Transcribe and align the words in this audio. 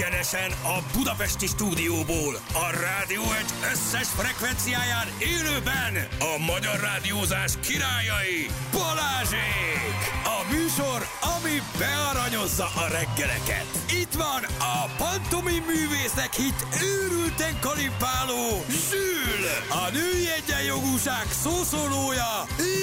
Egyenesen 0.00 0.50
a 0.64 0.96
Budapesti 0.96 1.46
stúdióból, 1.46 2.34
a 2.52 2.70
rádió 2.70 3.22
egy 3.22 3.52
összes 3.72 4.08
frekvenciáján 4.08 5.08
élőben 5.18 6.08
a 6.18 6.38
magyar 6.52 6.80
rádiózás 6.80 7.52
királyai 7.60 8.46
Balázsék! 8.72 9.98
A 10.24 10.38
műsor, 10.52 11.00
ami 11.36 11.56
bearanyozza 11.78 12.64
a 12.64 12.86
reggeleket. 12.98 13.66
Itt 14.00 14.12
van 14.12 14.42
a 14.58 14.78
pantomim 14.96 15.64
művészek 15.72 16.32
hit 16.34 16.66
őrülten 16.82 17.54
kalipáló 17.60 18.64
Zsül! 18.68 19.42
A 19.68 19.90
női 19.92 20.26
egyenjogúság 20.38 21.26
szószólója 21.42 22.32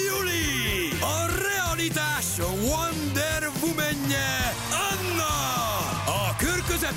Juli! 0.06 1.00
A 1.02 1.20
realitás 1.48 2.28
Wonder 2.68 3.38
kör 4.18 4.67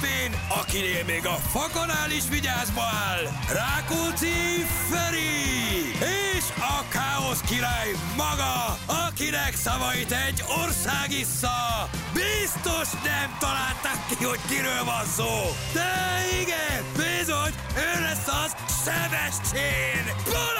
közepén, 0.00 0.40
akinél 0.48 1.04
még 1.04 1.26
a 1.26 1.34
fakanál 1.34 2.10
is 2.10 2.28
vigyázba 2.30 2.82
áll, 2.82 3.24
Rákóczi 3.52 4.66
Feri! 4.90 5.90
És 6.36 6.44
a 6.58 6.88
káosz 6.88 7.40
király 7.40 7.90
maga, 8.16 8.78
akinek 9.06 9.54
szavait 9.54 10.12
egy 10.12 10.44
ország 10.64 11.10
issza, 11.10 11.88
biztos 12.12 12.88
nem 13.04 13.36
találták 13.38 14.06
ki, 14.08 14.24
hogy 14.24 14.40
kiről 14.48 14.84
van 14.84 15.04
szó. 15.16 15.32
De 15.72 15.92
igen, 16.40 16.84
bizony, 16.96 17.54
ő 17.76 18.00
lesz 18.00 18.28
az 18.44 18.54
Sebestyén 18.84 20.04
Balázs! 20.24 20.59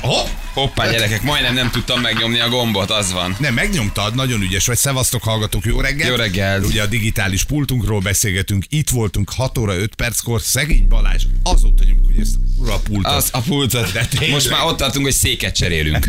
Hopp! 0.00 0.28
Hoppá, 0.52 0.90
gyerekek, 0.90 1.22
majdnem 1.22 1.54
nem 1.54 1.70
tudtam 1.70 2.00
megnyomni 2.00 2.40
a 2.40 2.48
gombot, 2.48 2.90
az 2.90 3.12
van. 3.12 3.36
Nem, 3.38 3.54
megnyomtad, 3.54 4.14
nagyon 4.14 4.42
ügyes 4.42 4.66
vagy. 4.66 4.76
Szevasztok, 4.76 5.22
hallgatók, 5.22 5.64
jó 5.64 5.80
reggelt! 5.80 6.10
Jó 6.10 6.16
reggelt. 6.16 6.66
Ugye 6.66 6.82
a 6.82 6.86
digitális 6.86 7.44
pultunkról 7.44 8.00
beszélgetünk, 8.00 8.64
itt 8.68 8.90
voltunk 8.90 9.30
6 9.32 9.58
óra 9.58 9.76
5 9.76 9.94
perckor, 9.94 10.40
szegény 10.40 10.88
Balázs, 10.88 11.24
azóta 11.42 11.84
nyomjuk, 11.84 12.06
hogy 12.06 12.20
ezt 12.20 12.34
ura 12.58 12.74
a 12.74 12.78
pultot. 12.78 13.12
Az 13.12 13.28
a 13.32 13.40
pultot. 13.40 13.92
De 13.92 14.06
tényleg. 14.06 14.30
Most 14.30 14.50
már 14.50 14.64
ott 14.64 14.76
tartunk, 14.76 15.04
hogy 15.04 15.14
széket 15.14 15.54
cserélünk. 15.54 16.08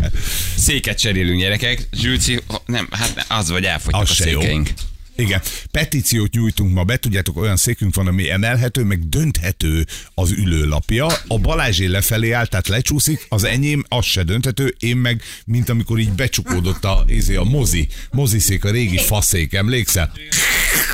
Széket 0.57 0.99
cserélünk, 0.99 1.39
gyerekek. 1.39 1.87
Zsülci, 1.93 2.39
nem, 2.65 2.87
hát 2.91 3.15
ne, 3.15 3.35
az 3.35 3.49
vagy 3.49 3.65
elfogytak 3.65 4.01
Az 4.01 4.09
a 4.09 4.13
se 4.13 4.29
jó. 4.29 4.39
Igen, 5.15 5.41
petíciót 5.71 6.33
nyújtunk 6.33 6.73
ma 6.73 6.83
be, 6.83 6.97
tudjátok, 6.97 7.37
olyan 7.37 7.57
székünk 7.57 7.95
van, 7.95 8.07
ami 8.07 8.29
emelhető, 8.29 8.83
meg 8.83 9.09
dönthető 9.09 9.85
az 10.13 10.31
ülőlapja. 10.31 11.07
A 11.27 11.39
Balázsé 11.39 11.85
lefelé 11.85 12.31
áll, 12.31 12.45
tehát 12.45 12.67
lecsúszik, 12.67 13.25
az 13.29 13.43
enyém, 13.43 13.83
az 13.87 14.05
se 14.05 14.23
dönthető, 14.23 14.75
én 14.79 14.97
meg, 14.97 15.21
mint 15.45 15.69
amikor 15.69 15.99
így 15.99 16.11
becsukódott 16.11 16.83
a, 16.83 17.03
izé, 17.07 17.35
a 17.35 17.43
mozi, 17.43 17.87
moziszék, 18.11 18.65
a 18.65 18.71
régi 18.71 18.97
faszék, 18.97 19.53
emlékszel? 19.53 20.11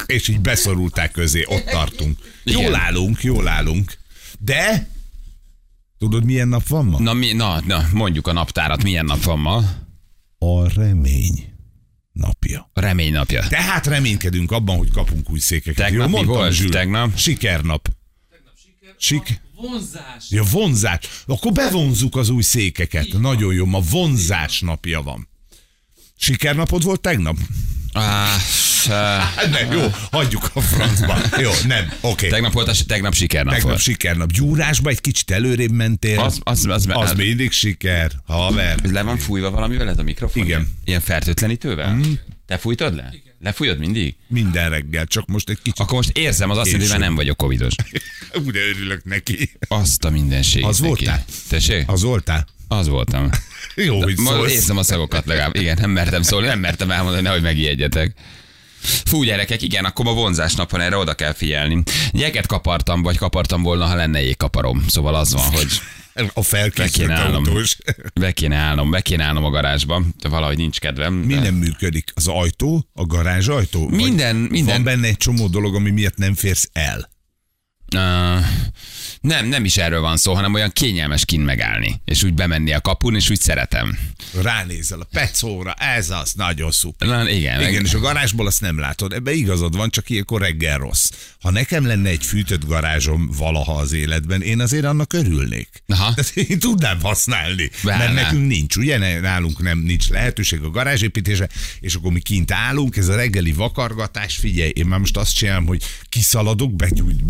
És 0.06 0.28
így 0.28 0.40
beszorulták 0.40 1.12
közé, 1.12 1.46
ott 1.46 1.66
tartunk. 1.66 2.20
Igen. 2.44 2.62
Jól 2.62 2.76
állunk, 2.76 3.24
jól 3.24 3.48
állunk. 3.48 3.94
De, 4.40 4.90
tudod 5.98 6.26
milyen 6.26 6.48
nap 6.48 6.68
van 6.68 6.86
ma? 6.86 7.00
Na, 7.00 7.14
mi, 7.14 7.34
na, 7.34 7.62
na, 7.66 7.88
mondjuk 7.94 8.28
a 8.28 8.34
naptárat, 8.34 8.84
milyen 8.84 9.06
nap 9.06 9.24
van 9.24 9.40
ma? 9.40 9.64
A 10.38 10.74
remény 10.74 11.57
napja. 12.18 12.70
A 12.74 12.80
remény 12.80 13.12
napja. 13.12 13.48
Tehát 13.48 13.88
reménykedünk 13.88 14.52
abban, 14.52 14.78
hogy 14.78 14.92
kapunk 14.92 15.30
új 15.30 15.40
székeket. 15.40 15.76
Tegnap 15.76 16.00
Jó, 16.00 16.06
mi 16.06 16.12
mondtam, 16.12 16.36
volt? 16.36 16.54
Zsül. 16.54 16.70
Tegnap? 16.70 17.18
Sikernap. 17.18 17.90
Sik... 18.98 19.42
Vonzás. 19.56 20.26
Ja, 20.30 20.44
vonzás. 20.44 21.00
Akkor 21.26 21.52
bevonzuk 21.52 22.16
az 22.16 22.30
új 22.30 22.42
székeket. 22.42 23.20
Nagyon 23.20 23.54
jó, 23.54 23.66
ma 23.66 23.80
vonzás 23.80 24.62
napja 24.62 25.02
van. 25.02 25.28
Sikernapod 26.18 26.84
volt 26.84 27.02
tegnap? 27.02 27.38
Ah, 27.92 28.30
Hát 28.86 29.50
nem, 29.50 29.72
jó, 29.72 29.88
hagyjuk 30.12 30.50
a 30.54 30.62
francba. 30.62 31.18
Jó, 31.38 31.52
nem, 31.68 31.92
oké. 32.02 32.28
tegnap 32.28 32.54
volt, 32.54 32.68
a, 32.68 32.74
tegnap 32.88 33.14
sikernap 33.14 33.54
Tegnap 33.54 33.70
volt. 33.72 33.82
sikernap. 33.84 34.32
Gyúrásba 34.32 34.90
egy 34.90 35.02
kicsit 35.02 35.32
előrébb 35.32 35.72
mentél. 35.72 36.20
Az, 36.20 36.40
az, 36.44 36.66
az, 36.70 36.86
az 36.90 37.14
mindig 37.14 37.52
siker, 37.52 38.12
haver. 38.26 38.80
Le 38.84 39.02
van 39.02 39.18
fújva 39.18 39.52
valamivel 39.52 39.90
ez 39.90 39.98
a 39.98 40.04
mikrofon? 40.04 40.44
Igen. 40.44 40.68
Ilyen 40.86 41.02
fertőtlenítővel? 41.02 41.94
Mm. 41.94 42.12
Te 42.46 42.58
fújtad 42.58 42.96
le? 42.96 43.14
Lefújod 43.40 43.78
mindig? 43.80 44.16
Minden 44.28 44.70
reggel, 44.70 45.06
csak 45.06 45.28
most 45.28 45.50
egy 45.50 45.58
kicsit. 45.62 45.80
Akkor 45.80 45.94
most 45.96 46.18
érzem, 46.18 46.50
az 46.50 46.58
azt 46.58 46.66
jelenti, 46.66 46.90
hogy 46.90 47.00
már 47.00 47.08
nem 47.08 47.18
vagyok 47.18 47.38
covidos. 47.38 47.74
Ú, 48.46 48.52
de 48.52 48.60
örülök 48.60 49.04
neki. 49.04 49.52
Azt 49.68 50.04
a 50.04 50.10
mindenség. 50.10 50.64
Az 50.64 50.80
voltál? 50.80 51.26
Tessék? 51.50 51.84
Az, 51.88 51.94
Az 51.94 52.02
voltál? 52.04 52.48
az 52.68 52.88
voltam. 52.88 53.30
Jó, 53.76 54.02
hogy 54.04 54.18
Ma 54.18 54.32
szólsz. 54.32 54.52
érzem 54.52 54.78
a 54.78 54.84
szagokat 54.84 55.26
legalább. 55.26 55.56
Igen, 55.56 55.78
nem 55.82 55.90
mertem 55.90 56.22
szólni, 56.22 56.48
nem 56.48 56.60
mertem 56.60 56.92
elmondani, 56.92 57.22
nehogy 57.22 57.42
megijedjetek. 57.42 58.14
Fú, 58.82 59.24
gyerekek, 59.24 59.62
igen, 59.62 59.86
akkor 59.86 60.06
ma 60.06 60.14
vonzás 60.14 60.54
nap 60.56 60.72
van, 60.72 60.82
erre 60.82 60.98
oda 60.98 61.14
kell 61.14 61.34
figyelni. 61.34 61.84
Jeget 62.12 62.46
kapartam, 62.48 63.02
vagy 63.02 63.18
kapartam 63.18 63.62
volna, 63.62 63.86
ha 63.86 63.96
lenne 63.96 64.22
jégkaparom. 64.22 64.86
Szóval 64.88 65.16
az 65.16 65.34
van, 65.34 65.44
hogy 65.44 65.68
A 66.34 66.42
felkészült 66.44 67.10
autós. 67.46 67.78
Be 68.14 68.32
kéne 68.32 68.56
állnom, 68.56 68.90
be 68.92 69.02
kéne 69.02 69.24
állnom 69.24 69.44
a 69.44 69.50
garázsba, 69.50 70.02
de 70.22 70.30
valahogy 70.30 70.58
nincs 70.58 70.80
kedvem. 70.80 71.20
de- 71.22 71.26
Minden 71.28 71.54
működik. 71.54 72.12
Az 72.16 72.28
ajtó, 72.28 72.90
a 72.94 73.06
garázs 73.06 73.48
ajtó? 73.48 73.88
Minden, 73.90 74.36
minden. 74.36 74.76
Van 74.76 74.84
benne 74.84 75.08
egy 75.08 75.18
csomó 75.18 75.48
dolog, 75.48 75.76
ami 75.76 75.90
miatt 75.90 76.18
nem 76.18 76.34
férsz 76.36 76.70
el. 76.74 77.10
Uh, 77.96 78.46
nem, 79.22 79.48
nem 79.48 79.66
is 79.66 79.78
erről 79.78 80.02
van 80.02 80.18
szó, 80.18 80.34
hanem 80.34 80.54
olyan 80.54 80.72
kényelmes 80.72 81.26
kint 81.26 81.46
megállni, 81.46 82.02
és 82.06 82.24
úgy 82.24 82.34
bemenni 82.34 82.74
a 82.74 82.82
kapun, 82.82 83.16
és 83.16 83.30
úgy 83.30 83.40
szeretem. 83.40 83.98
Ránézel 84.42 85.00
a 85.00 85.08
pecóra, 85.12 85.74
ez 85.74 86.10
az, 86.10 86.34
nagyon 86.34 86.72
szuper. 86.72 87.08
Na, 87.08 87.30
igen, 87.30 87.60
Igen, 87.60 87.74
meg, 87.74 87.86
és 87.86 87.94
a 87.94 88.00
garázsból 88.00 88.48
azt 88.48 88.62
nem 88.62 88.80
látod. 88.80 89.14
Ebbe 89.14 89.34
igazad 89.34 89.76
van, 89.76 89.90
csak 89.90 90.10
ilyenkor 90.10 90.42
reggel 90.42 90.78
rossz. 90.78 91.10
Ha 91.42 91.52
nekem 91.52 91.86
lenne 91.86 92.10
egy 92.10 92.26
fűtött 92.26 92.66
garázsom 92.66 93.30
valaha 93.38 93.74
az 93.74 93.92
életben, 93.92 94.42
én 94.42 94.60
azért 94.60 94.86
annak 94.86 95.14
örülnék. 95.14 95.70
Aha. 95.88 96.14
Tehát 96.14 96.36
én 96.36 96.60
tudnám 96.60 97.02
használni. 97.02 97.70
Bár 97.84 97.98
mert 97.98 98.14
nem. 98.14 98.24
nekünk 98.24 98.48
nincs, 98.48 98.76
ugye? 98.76 99.20
Nálunk 99.20 99.62
nem 99.62 99.80
nincs 99.80 100.10
lehetőség 100.10 100.62
a 100.62 100.70
garázsépítése, 100.70 101.50
és 101.80 101.96
akkor 101.96 102.12
mi 102.12 102.20
kint 102.20 102.52
állunk, 102.52 102.98
ez 102.98 103.08
a 103.08 103.16
reggeli 103.16 103.52
vakargatás, 103.52 104.36
figyelj, 104.36 104.72
én 104.76 104.86
már 104.86 105.00
most 105.00 105.18
azt 105.18 105.36
csinálom, 105.36 105.66
hogy 105.66 105.84
kiszaladok, 106.10 106.76
begyújt, 106.76 107.24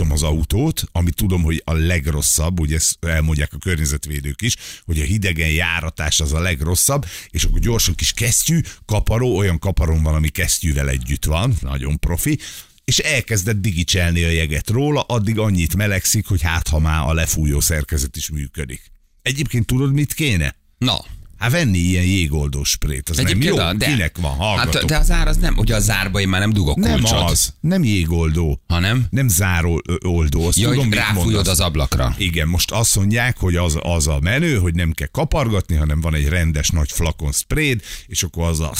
beindítom 0.00 0.12
az 0.12 0.22
autót, 0.22 0.82
amit 0.92 1.14
tudom, 1.14 1.42
hogy 1.42 1.62
a 1.64 1.72
legrosszabb, 1.72 2.60
ugye 2.60 2.76
ezt 2.76 3.04
elmondják 3.04 3.52
a 3.52 3.58
környezetvédők 3.58 4.42
is, 4.42 4.56
hogy 4.84 5.00
a 5.00 5.04
hidegen 5.04 5.50
járatás 5.50 6.20
az 6.20 6.32
a 6.32 6.40
legrosszabb, 6.40 7.06
és 7.30 7.44
akkor 7.44 7.58
gyorsan 7.58 7.94
kis 7.94 8.12
kesztyű, 8.12 8.60
kaparó, 8.84 9.36
olyan 9.36 9.58
kaparom 9.58 10.02
van, 10.02 10.14
ami 10.14 10.28
kesztyűvel 10.28 10.88
együtt 10.88 11.24
van, 11.24 11.54
nagyon 11.60 11.98
profi, 11.98 12.38
és 12.84 12.98
elkezdett 12.98 13.60
digicselni 13.60 14.24
a 14.24 14.30
jeget 14.30 14.70
róla, 14.70 15.00
addig 15.00 15.38
annyit 15.38 15.76
melegszik, 15.76 16.26
hogy 16.26 16.42
hát 16.42 16.68
ha 16.68 16.78
már 16.78 17.08
a 17.08 17.12
lefújó 17.12 17.60
szerkezet 17.60 18.16
is 18.16 18.30
működik. 18.30 18.92
Egyébként 19.22 19.66
tudod, 19.66 19.92
mit 19.92 20.12
kéne? 20.14 20.56
na, 20.78 21.04
Hát 21.40 21.50
venni 21.50 21.78
ilyen 21.78 22.04
jégoldó 22.04 22.64
sprét, 22.64 23.08
az 23.08 23.16
nem 23.16 23.42
jó? 23.42 23.56
a- 23.56 23.74
Kinek 23.78 24.16
van? 24.18 24.36
Hallgatok. 24.36 24.74
Hát, 24.74 24.84
de 24.84 24.96
az 24.96 25.10
ár 25.10 25.28
az 25.28 25.36
nem, 25.36 25.56
ugye 25.58 25.74
a 25.74 25.80
zárba 25.80 26.20
én 26.20 26.28
már 26.28 26.40
nem 26.40 26.52
dugok 26.52 26.76
nem 26.76 26.92
kulcsot. 27.00 27.30
az, 27.30 27.54
nem 27.60 27.84
jégoldó, 27.84 28.60
Hanem? 28.68 29.06
nem 29.10 29.28
záró 29.28 29.82
ö, 29.88 29.94
oldó. 30.06 30.46
Azt 30.46 30.58
Ja, 30.58 30.68
tudom, 30.68 30.84
hogy 30.84 30.94
ráfújod 30.94 31.48
az 31.48 31.60
ablakra. 31.60 32.14
Igen, 32.18 32.48
most 32.48 32.70
azt 32.70 32.96
mondják, 32.96 33.36
hogy 33.38 33.56
az, 33.56 33.78
az 33.82 34.06
a 34.06 34.18
menő, 34.22 34.56
hogy 34.56 34.74
nem 34.74 34.92
kell 34.92 35.08
kapargatni, 35.08 35.76
hanem 35.76 36.00
van 36.00 36.14
egy 36.14 36.28
rendes 36.28 36.68
nagy 36.68 36.92
flakon 36.92 37.32
spréd, 37.32 37.80
és 38.06 38.22
akkor 38.22 38.48
az 38.48 38.60
a 38.60 38.72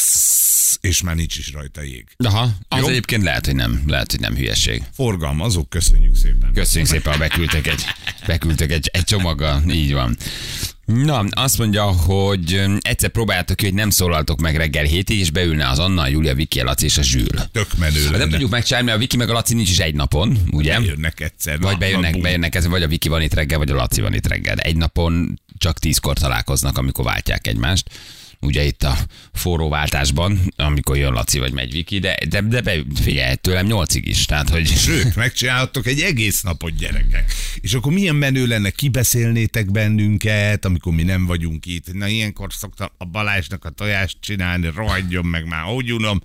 és 0.81 1.03
már 1.03 1.15
nincs 1.15 1.39
is 1.39 1.53
rajta 1.53 1.83
jég. 1.83 2.05
Aha, 2.17 2.51
az 2.69 2.81
Jó. 2.81 2.87
egyébként 2.89 3.23
lehet, 3.23 3.47
hogy 3.47 3.55
nem, 3.55 3.83
lehet, 3.87 4.11
hogy 4.11 4.21
nem 4.21 4.35
hülyeség. 4.35 4.83
Forgalmazók, 4.95 5.69
köszönjük 5.69 6.17
szépen. 6.17 6.53
Köszönjük 6.55 6.89
szépen, 6.91 7.13
ha 7.13 7.19
beküldtek 7.19 7.67
egy, 7.67 7.85
beküldtek 8.27 8.71
egy, 8.73 8.91
egy 8.93 9.05
csomaggal, 9.05 9.63
így 9.71 9.93
van. 9.93 10.17
Na, 10.95 11.25
azt 11.31 11.59
mondja, 11.59 11.83
hogy 11.83 12.55
öm, 12.55 12.79
egyszer 12.81 13.11
próbáltok 13.11 13.57
ki, 13.57 13.65
hogy 13.65 13.75
nem 13.75 13.91
szólaltok 13.91 14.41
meg 14.41 14.57
reggel 14.57 14.85
hétig, 14.85 15.19
és 15.19 15.31
beülne 15.31 15.69
az 15.69 15.79
Anna, 15.79 16.03
a 16.03 16.07
Júlia, 16.07 16.35
Viki, 16.35 16.61
a 16.61 16.65
Laci 16.65 16.85
és 16.85 16.99
a 16.99 17.03
Zsül. 17.03 17.27
Tök 17.53 17.69
menő 17.79 17.95
De 17.95 18.05
lenne. 18.05 18.17
nem 18.19 18.29
tudjuk 18.31 18.51
megcsinálni, 18.51 18.91
a 18.91 18.99
Viki 18.99 19.17
meg 19.17 19.29
a 19.31 19.33
Laci 19.33 19.55
nincs 19.55 19.71
is 19.71 19.79
egy 19.79 19.95
napon, 19.95 20.39
ugye? 20.51 20.79
Jönnek 20.81 21.21
egyszer. 21.21 21.59
Vagy 21.59 21.79
bejönnek, 21.79 22.15
na, 22.15 22.21
bejönnek 22.21 22.55
ez, 22.55 22.67
vagy 22.67 22.83
a 22.83 22.89
Viki 22.89 23.09
van 23.09 23.23
itt 23.23 23.35
reggel, 23.35 23.59
vagy 23.59 23.71
a 23.71 23.75
Laci 23.75 24.01
van 24.01 24.15
itt 24.15 24.27
reggel. 24.27 24.57
Egy 24.57 24.77
napon 24.77 25.41
csak 25.59 25.79
tízkor 25.79 26.19
találkoznak, 26.19 26.79
amikor 26.79 27.05
váltják 27.05 27.47
egymást. 27.47 27.91
Ugye 28.43 28.65
itt 28.65 28.83
a 28.83 28.99
forró 29.33 29.69
váltásban, 29.69 30.41
amikor 30.57 30.97
jön 30.97 31.13
Laci 31.13 31.39
vagy 31.39 31.53
megy 31.53 31.73
Viki, 31.73 31.99
de, 31.99 32.19
de, 32.29 32.41
de 32.41 32.61
be, 32.61 32.83
figyelj, 33.03 33.35
tőlem 33.35 33.67
nyolcig 33.67 34.07
is. 34.07 34.25
Tehát, 34.25 34.49
hogy 34.49 34.67
Sőt, 34.67 35.17
megcsinálhattok 35.17 35.87
egy 35.87 36.01
egész 36.01 36.43
napot, 36.43 36.77
gyerekek. 36.77 37.33
És 37.61 37.75
akkor 37.75 37.93
milyen 37.93 38.15
menő 38.15 38.47
lenne, 38.47 38.71
kibeszélnétek 38.71 39.71
bennünket, 39.71 40.65
amikor 40.65 40.93
mi 40.93 41.03
nem 41.03 41.27
vagyunk 41.27 41.67
itt. 41.67 41.93
Na, 41.93 42.07
ilyenkor 42.07 42.53
szoktam 42.53 42.89
a 42.99 43.05
Balázsnak 43.05 43.65
a 43.65 43.71
tojást 43.71 44.17
csinálni, 44.21 44.71
rohadjon 44.75 45.27
meg 45.27 45.47
már, 45.47 45.73
úgy 45.73 45.93
unom. 45.93 46.21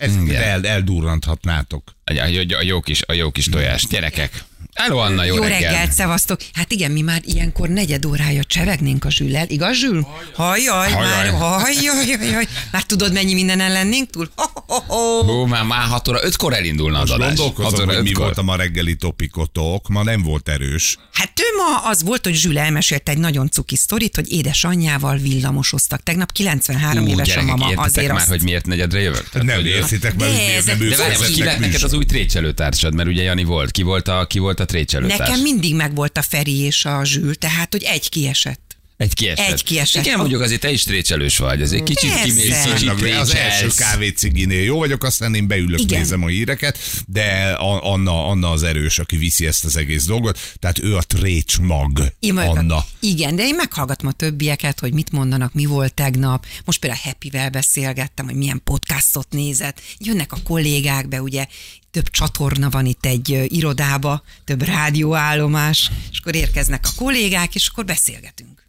Igen. 0.00 0.42
el, 0.42 0.66
eldurranthatnátok. 0.66 1.94
A, 2.04 2.12
a, 2.12 2.56
a, 2.58 2.62
jó 2.62 2.80
kis, 2.80 3.02
a 3.06 3.12
jó 3.12 3.30
kis 3.30 3.44
tojás. 3.44 3.86
Gyerekek. 3.86 4.44
Hello, 4.74 4.98
Anna, 4.98 5.24
jó, 5.24 5.34
Jó 5.34 5.42
reggel. 5.42 5.58
reggelt, 5.60 5.92
szevasztok. 5.92 6.40
Hát 6.52 6.72
igen, 6.72 6.90
mi 6.90 7.00
már 7.00 7.20
ilyenkor 7.24 7.68
negyed 7.68 8.04
órája 8.04 8.44
csevegnénk 8.44 9.04
a 9.04 9.10
zsüllel. 9.10 9.48
Igaz, 9.48 9.76
Zsül? 9.76 10.06
Hajjaj, 10.34 10.90
Hajjaj. 10.92 11.30
már, 11.30 11.30
hajjaj, 11.60 11.94
hajjaj. 12.18 12.46
Már 12.72 12.82
tudod, 12.82 13.12
mennyi 13.12 13.34
mindenen 13.34 13.72
lennénk 13.72 14.10
túl? 14.10 14.30
Hú, 14.68 15.44
már, 15.44 15.64
már 15.64 15.86
6 15.88 16.08
óra, 16.08 16.18
5-kor 16.22 16.52
elindulna 16.54 16.98
az 16.98 17.10
adás. 17.10 17.26
gondolkozom, 17.36 17.88
óra 17.88 17.94
hogy 17.94 18.02
mi 18.02 18.12
volt 18.12 18.38
a 18.38 18.42
ma 18.42 18.56
reggeli 18.56 18.94
topikotok. 18.96 19.88
Ma 19.88 20.02
nem 20.02 20.22
volt 20.22 20.48
erős. 20.48 20.96
Hát 21.12 21.32
ő 21.40 21.56
ma 21.56 21.88
az 21.88 22.02
volt, 22.02 22.24
hogy 22.24 22.34
Zsül 22.34 22.58
elmesélte 22.58 23.12
egy 23.12 23.18
nagyon 23.18 23.50
cuki 23.50 23.76
sztorit, 23.76 24.14
hogy 24.14 24.32
édesanyjával 24.32 25.16
villamosoztak. 25.16 26.02
Tegnap 26.02 26.32
93 26.32 27.04
Ú, 27.04 27.06
éves 27.08 27.20
a 27.20 27.24
gyerekek, 27.24 27.48
mama, 27.48 27.62
értitek 27.64 27.84
azért 27.86 28.08
már, 28.08 28.16
azt... 28.16 28.28
hogy 28.28 28.42
miért 28.42 28.66
negyedre 28.66 29.00
jövök? 29.00 29.28
Tehát, 29.28 29.46
Nem 29.46 29.56
hogy- 29.56 29.66
értitek, 29.66 30.14
mert 30.16 30.30
De 30.32 30.36
hogy 30.36 30.46
miért 30.46 30.66
nem 30.66 30.78
De 30.78 30.96
várj, 30.96 31.12
Ez 31.12 31.18
most 31.18 31.34
ki 31.34 31.42
lett 31.44 31.58
neked 31.58 31.82
az 31.82 31.92
új 31.92 32.04
trécselőtársad? 32.04 32.94
Mert 32.94 33.08
ugye 33.08 33.22
Jani 33.22 33.44
volt. 33.44 33.70
Ki 33.70 33.82
volt 33.82 34.08
a, 34.08 34.26
ki 34.26 34.38
volt 34.38 34.60
a 34.60 34.64
trécselőtárs? 34.64 35.18
Nekem 35.18 35.40
mindig 35.40 35.74
megvolt 35.74 36.16
a 36.18 36.22
Feri 36.22 36.58
és 36.58 36.84
a 36.84 37.00
Zsül, 37.04 37.34
tehát, 37.34 37.72
hogy 37.72 37.82
egy 37.82 38.08
kiesett. 38.08 38.67
Egy 38.98 39.14
kiesett. 39.14 39.46
Egy 39.52 39.64
kiesett. 39.64 40.04
Igen, 40.04 40.18
mondjuk 40.18 40.40
azért 40.40 40.60
te 40.60 40.70
is 40.70 40.82
trécselős 40.82 41.38
vagy. 41.38 41.62
Azért 41.62 41.82
kicsit 41.84 42.10
kimész, 42.14 42.34
kicsit 42.34 42.42
Viszonylag 42.42 43.02
az 43.02 43.34
első 43.34 43.58
trécselsz. 43.58 43.74
kávéciginél 43.74 44.62
jó 44.62 44.78
vagyok, 44.78 45.04
aztán 45.04 45.34
én 45.34 45.46
beülök, 45.46 45.80
Igen. 45.80 45.98
nézem 45.98 46.22
a 46.22 46.26
híreket, 46.26 46.78
de 47.06 47.52
Anna, 47.80 48.26
Anna 48.26 48.50
az 48.50 48.62
erős, 48.62 48.98
aki 48.98 49.16
viszi 49.16 49.46
ezt 49.46 49.64
az 49.64 49.76
egész 49.76 50.04
dolgot, 50.04 50.38
tehát 50.58 50.78
ő 50.78 50.96
a 50.96 51.02
trécs 51.02 51.58
mag, 51.58 52.12
Én 52.18 52.34
vagyok 52.34 52.54
a- 52.56 52.58
Anna. 52.58 52.84
Igen, 53.00 53.36
de 53.36 53.42
én 53.46 53.54
meghallgatom 53.54 54.08
a 54.08 54.12
többieket, 54.12 54.80
hogy 54.80 54.92
mit 54.92 55.12
mondanak, 55.12 55.52
mi 55.54 55.64
volt 55.64 55.94
tegnap. 55.94 56.46
Most 56.64 56.78
például 56.78 57.00
Happy-vel 57.04 57.50
beszélgettem, 57.50 58.24
hogy 58.24 58.36
milyen 58.36 58.60
podcastot 58.64 59.26
nézett. 59.30 59.80
Jönnek 59.98 60.32
a 60.32 60.38
kollégák 60.44 61.08
be, 61.08 61.22
ugye 61.22 61.46
több 61.90 62.10
csatorna 62.10 62.70
van 62.70 62.86
itt 62.86 63.06
egy 63.06 63.44
irodába, 63.46 64.22
több 64.44 64.62
rádióállomás, 64.62 65.90
és 66.10 66.18
akkor 66.18 66.34
érkeznek 66.34 66.86
a 66.86 66.90
kollégák, 66.96 67.54
és 67.54 67.66
akkor 67.66 67.84
beszélgetünk. 67.84 68.66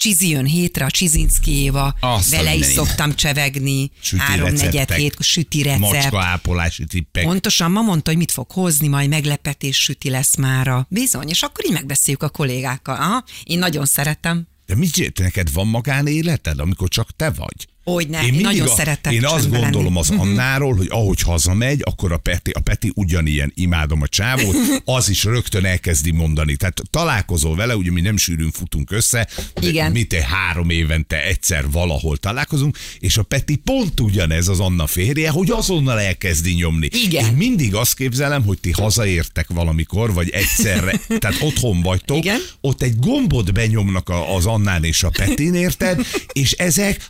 Csizi 0.00 0.28
jön 0.28 0.44
hétre, 0.44 0.84
a 0.84 0.90
Csizinszki 0.90 1.50
Éva, 1.50 1.94
Azt 2.00 2.30
vele 2.30 2.54
is 2.54 2.66
szoktam 2.66 3.14
csevegni, 3.14 3.90
Süti 4.00 4.22
három 4.22 4.52
negyed 4.52 4.72
receptek, 4.72 4.96
hét, 4.96 5.16
süti 5.20 5.62
recept. 5.62 5.80
Macska 5.80 6.20
ápolási 6.22 6.84
tippek. 6.84 7.24
Pontosan 7.24 7.70
ma 7.70 7.82
mondta, 7.82 8.10
hogy 8.10 8.18
mit 8.18 8.30
fog 8.30 8.50
hozni, 8.50 8.88
majd 8.88 9.08
meglepetés 9.08 9.76
süti 9.76 10.10
lesz 10.10 10.36
mára. 10.36 10.86
Bizony, 10.90 11.28
és 11.28 11.42
akkor 11.42 11.64
így 11.66 11.72
megbeszéljük 11.72 12.22
a 12.22 12.28
kollégákkal. 12.28 12.96
Aha, 12.96 13.24
én 13.44 13.58
nagyon 13.58 13.86
szeretem. 13.86 14.46
De 14.66 14.74
mit 14.76 15.18
neked 15.18 15.52
van 15.52 15.66
magánéleted, 15.66 16.58
amikor 16.58 16.88
csak 16.88 17.16
te 17.16 17.30
vagy? 17.30 17.66
Hogyne, 17.92 18.18
én 18.18 18.24
mindig 18.28 18.44
nagyon 18.44 18.68
szeretek 18.68 19.12
Én 19.12 19.24
azt 19.26 19.50
gondolom 19.50 19.84
lenni. 19.94 19.98
az 19.98 20.10
Annáról, 20.10 20.74
hogy 20.74 20.86
ahogy 20.90 21.20
hazamegy, 21.20 21.80
akkor 21.84 22.12
a 22.12 22.16
Peti, 22.16 22.50
a 22.50 22.60
Peti 22.60 22.92
ugyanilyen 22.94 23.52
imádom 23.54 24.02
a 24.02 24.08
csávót, 24.08 24.56
az 24.84 25.08
is 25.08 25.24
rögtön 25.24 25.64
elkezdi 25.64 26.10
mondani. 26.10 26.56
Tehát 26.56 26.80
találkozol 26.90 27.56
vele, 27.56 27.76
ugye 27.76 27.90
mi 27.90 28.00
nem 28.00 28.16
sűrűn 28.16 28.50
futunk 28.50 28.90
össze, 28.90 29.28
de 29.60 29.68
Igen. 29.68 29.92
mi 29.92 30.04
te 30.04 30.22
három 30.24 30.70
évente 30.70 31.24
egyszer 31.24 31.70
valahol 31.70 32.16
találkozunk, 32.16 32.78
és 32.98 33.16
a 33.16 33.22
Peti 33.22 33.56
pont 33.56 34.00
ugyanez 34.00 34.48
az 34.48 34.60
Anna 34.60 34.86
férje, 34.86 35.30
hogy 35.30 35.50
azonnal 35.50 36.00
elkezdi 36.00 36.52
nyomni. 36.52 36.88
Igen. 36.92 37.24
Én 37.24 37.32
mindig 37.32 37.74
azt 37.74 37.94
képzelem, 37.94 38.42
hogy 38.44 38.58
ti 38.60 38.70
hazaértek 38.70 39.46
valamikor, 39.48 40.12
vagy 40.12 40.28
egyszerre, 40.30 41.00
tehát 41.18 41.36
otthon 41.42 41.80
vagytok, 41.82 42.16
Igen. 42.16 42.40
ott 42.60 42.82
egy 42.82 42.98
gombot 42.98 43.52
benyomnak 43.52 44.08
a- 44.08 44.34
az 44.36 44.46
Annán 44.46 44.84
és 44.84 45.02
a 45.02 45.10
Petin, 45.10 45.54
érted? 45.54 46.00
És 46.32 46.52
ezek... 46.52 47.06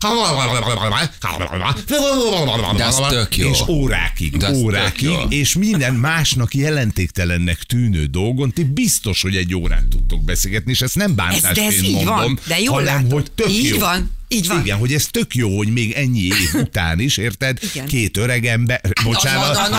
De 2.77 2.85
az 2.85 3.01
tök 3.09 3.37
jó. 3.37 3.51
És 3.51 3.61
órákig, 3.69 4.37
De 4.37 4.53
órákig, 4.53 5.09
jó. 5.09 5.21
és 5.29 5.55
minden 5.55 5.95
másnak 5.95 6.55
jelentéktelennek 6.55 7.63
tűnő 7.63 8.05
dolgon 8.05 8.51
ti 8.51 8.65
biztos, 8.65 9.23
hogy 9.23 9.37
egy 9.37 9.55
órát 9.55 9.85
tudtok 9.89 10.25
beszélgetni, 10.25 10.71
és 10.71 10.81
ezt 10.81 10.95
nem 10.95 11.11
Ez, 11.11 11.15
bántásként 11.17 11.55
de 11.55 11.77
ez 11.77 11.83
így 11.83 11.95
mondom, 11.95 12.15
van. 12.15 12.39
De 12.47 12.61
jól 12.61 12.75
hanem, 12.75 12.95
látod. 12.95 13.13
hogy 13.13 13.31
tök 13.35 13.49
így 13.51 13.65
jó. 13.65 13.79
van, 13.79 14.11
így 14.33 14.47
van. 14.47 14.61
Igen, 14.61 14.79
hogy 14.79 14.93
ez 14.93 15.07
tök 15.07 15.35
jó, 15.35 15.57
hogy 15.57 15.69
még 15.69 15.93
ennyi 15.93 16.21
év 16.21 16.55
után 16.65 17.01
is, 17.01 17.17
érted? 17.17 17.59
Igen. 17.73 17.87
Két 17.87 18.17
öreg 18.17 18.47
ember, 18.47 18.81
bocsánat, 19.05 19.55
Na, 19.55 19.63
na, 19.63 19.69
na, 19.69 19.79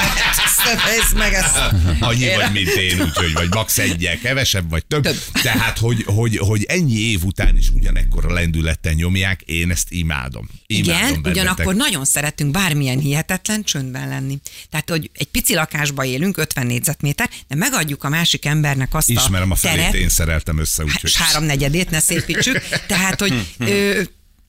ez 0.97 1.11
meg 1.13 1.33
ez. 1.33 1.45
annyi 2.09 2.27
vagy, 2.35 2.51
mint 2.51 2.67
én, 2.67 3.01
úgyhogy 3.01 3.33
vagy 3.33 3.49
max 3.49 3.77
egyel 3.77 4.17
kevesebb, 4.19 4.69
vagy 4.69 4.85
több. 4.85 5.03
Több. 5.03 5.17
Tehát, 5.41 5.77
hogy, 5.77 6.03
hogy, 6.05 6.37
hogy 6.37 6.63
ennyi 6.63 6.99
év 6.99 7.23
után 7.23 7.57
is 7.57 7.69
ugyanekkor 7.69 8.23
lendületten 8.23 8.93
nyomják, 8.93 9.41
én 9.41 9.71
ezt 9.71 9.91
imádom. 9.91 10.49
imádom 10.67 10.93
Igen, 10.93 11.01
bennetek. 11.01 11.31
ugyanakkor 11.31 11.75
nagyon 11.75 12.05
szeretünk 12.05 12.51
bármilyen 12.51 12.99
hihetetlen 12.99 13.63
csöndben 13.63 14.07
lenni. 14.07 14.39
Tehát, 14.69 14.89
hogy 14.89 15.09
egy 15.13 15.27
pici 15.27 15.53
lakásba 15.53 16.05
élünk, 16.05 16.37
50 16.37 16.65
négyzetméter, 16.65 17.29
de 17.47 17.55
megadjuk 17.55 18.03
a 18.03 18.09
másik 18.09 18.45
embernek 18.45 18.93
azt 18.93 19.09
Ismerem 19.09 19.51
a 19.51 19.53
a 19.53 19.57
felét, 19.57 19.77
teret, 19.77 19.93
én 19.93 20.09
szereltem 20.09 20.57
össze, 20.57 20.83
Hát, 20.83 20.93
úgyhogy... 20.93 21.09
és 21.09 21.15
háromnegyedét 21.15 21.89
ne 21.89 21.99
szépítsük. 21.99 22.61
Tehát, 22.87 23.19
hogy 23.19 23.33
ö, 23.59 24.01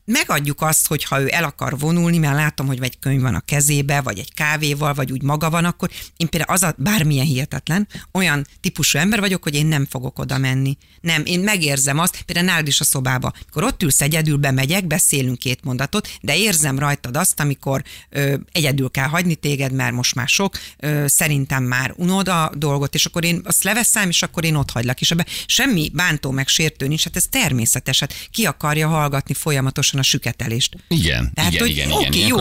megadjuk 0.04 0.62
azt, 0.62 0.86
hogy 0.86 1.04
ha 1.04 1.20
ő 1.20 1.28
el 1.30 1.44
akar 1.44 1.78
vonulni, 1.78 2.18
mert 2.18 2.34
látom, 2.34 2.66
hogy 2.66 2.78
egy 2.82 2.98
könyv 2.98 3.20
van 3.20 3.34
a 3.34 3.40
kezébe, 3.40 4.00
vagy 4.00 4.18
egy 4.18 4.34
kávéval, 4.34 4.94
vagy 4.94 5.12
úgy 5.12 5.22
maga 5.22 5.50
van, 5.50 5.64
akkor 5.64 5.90
én 6.16 6.28
például 6.28 6.52
az 6.52 6.62
a 6.62 6.74
bármilyen 6.76 7.26
hihetetlen, 7.26 7.88
olyan 8.12 8.46
típusú 8.60 8.98
ember 8.98 9.20
vagyok, 9.20 9.42
hogy 9.42 9.54
én 9.54 9.66
nem 9.66 9.86
fogok 9.90 10.18
oda 10.18 10.38
menni. 10.38 10.76
Nem, 11.00 11.22
én 11.24 11.40
megérzem 11.40 11.98
azt, 11.98 12.22
például 12.22 12.46
nálad 12.46 12.66
is 12.66 12.80
a 12.80 12.84
szobába. 12.84 13.32
Amikor 13.40 13.64
ott 13.64 13.82
ülsz 13.82 14.00
egyedül, 14.00 14.36
bemegyek, 14.36 14.86
beszélünk 14.86 15.38
két 15.38 15.64
mondatot, 15.64 16.08
de 16.20 16.36
érzem 16.36 16.78
rajtad 16.78 17.16
azt, 17.16 17.40
amikor 17.40 17.82
ö, 18.08 18.34
egyedül 18.52 18.90
kell 18.90 19.06
hagyni 19.06 19.34
téged, 19.34 19.72
mert 19.72 19.92
most 19.92 20.14
már 20.14 20.28
sok, 20.28 20.58
ö, 20.78 21.04
szerintem 21.06 21.64
már 21.64 21.92
unod 21.96 22.28
a 22.28 22.52
dolgot, 22.54 22.94
és 22.94 23.06
akkor 23.06 23.24
én 23.24 23.40
azt 23.44 23.64
leveszem, 23.64 24.08
és 24.08 24.22
akkor 24.22 24.44
én 24.44 24.54
ott 24.54 24.70
hagylak. 24.70 25.00
És 25.00 25.10
ebbe 25.10 25.26
semmi 25.46 25.90
bántó 25.94 26.30
meg 26.30 26.48
sértő 26.48 26.86
nincs, 26.86 27.04
hát 27.04 27.16
ez 27.16 27.26
természetes. 27.30 28.00
Hát 28.00 28.28
ki 28.30 28.46
akarja 28.46 28.88
hallgatni 28.88 29.34
folyamatosan 29.34 29.91
a 29.98 30.02
süketelést? 30.02 30.76
Igen, 30.88 31.30
Tehát, 31.34 31.52
igen, 31.52 31.66
hogy 31.66 31.76
igen, 31.76 31.90
oké, 31.92 32.18
igen. 32.18 32.28
jó 32.28 32.40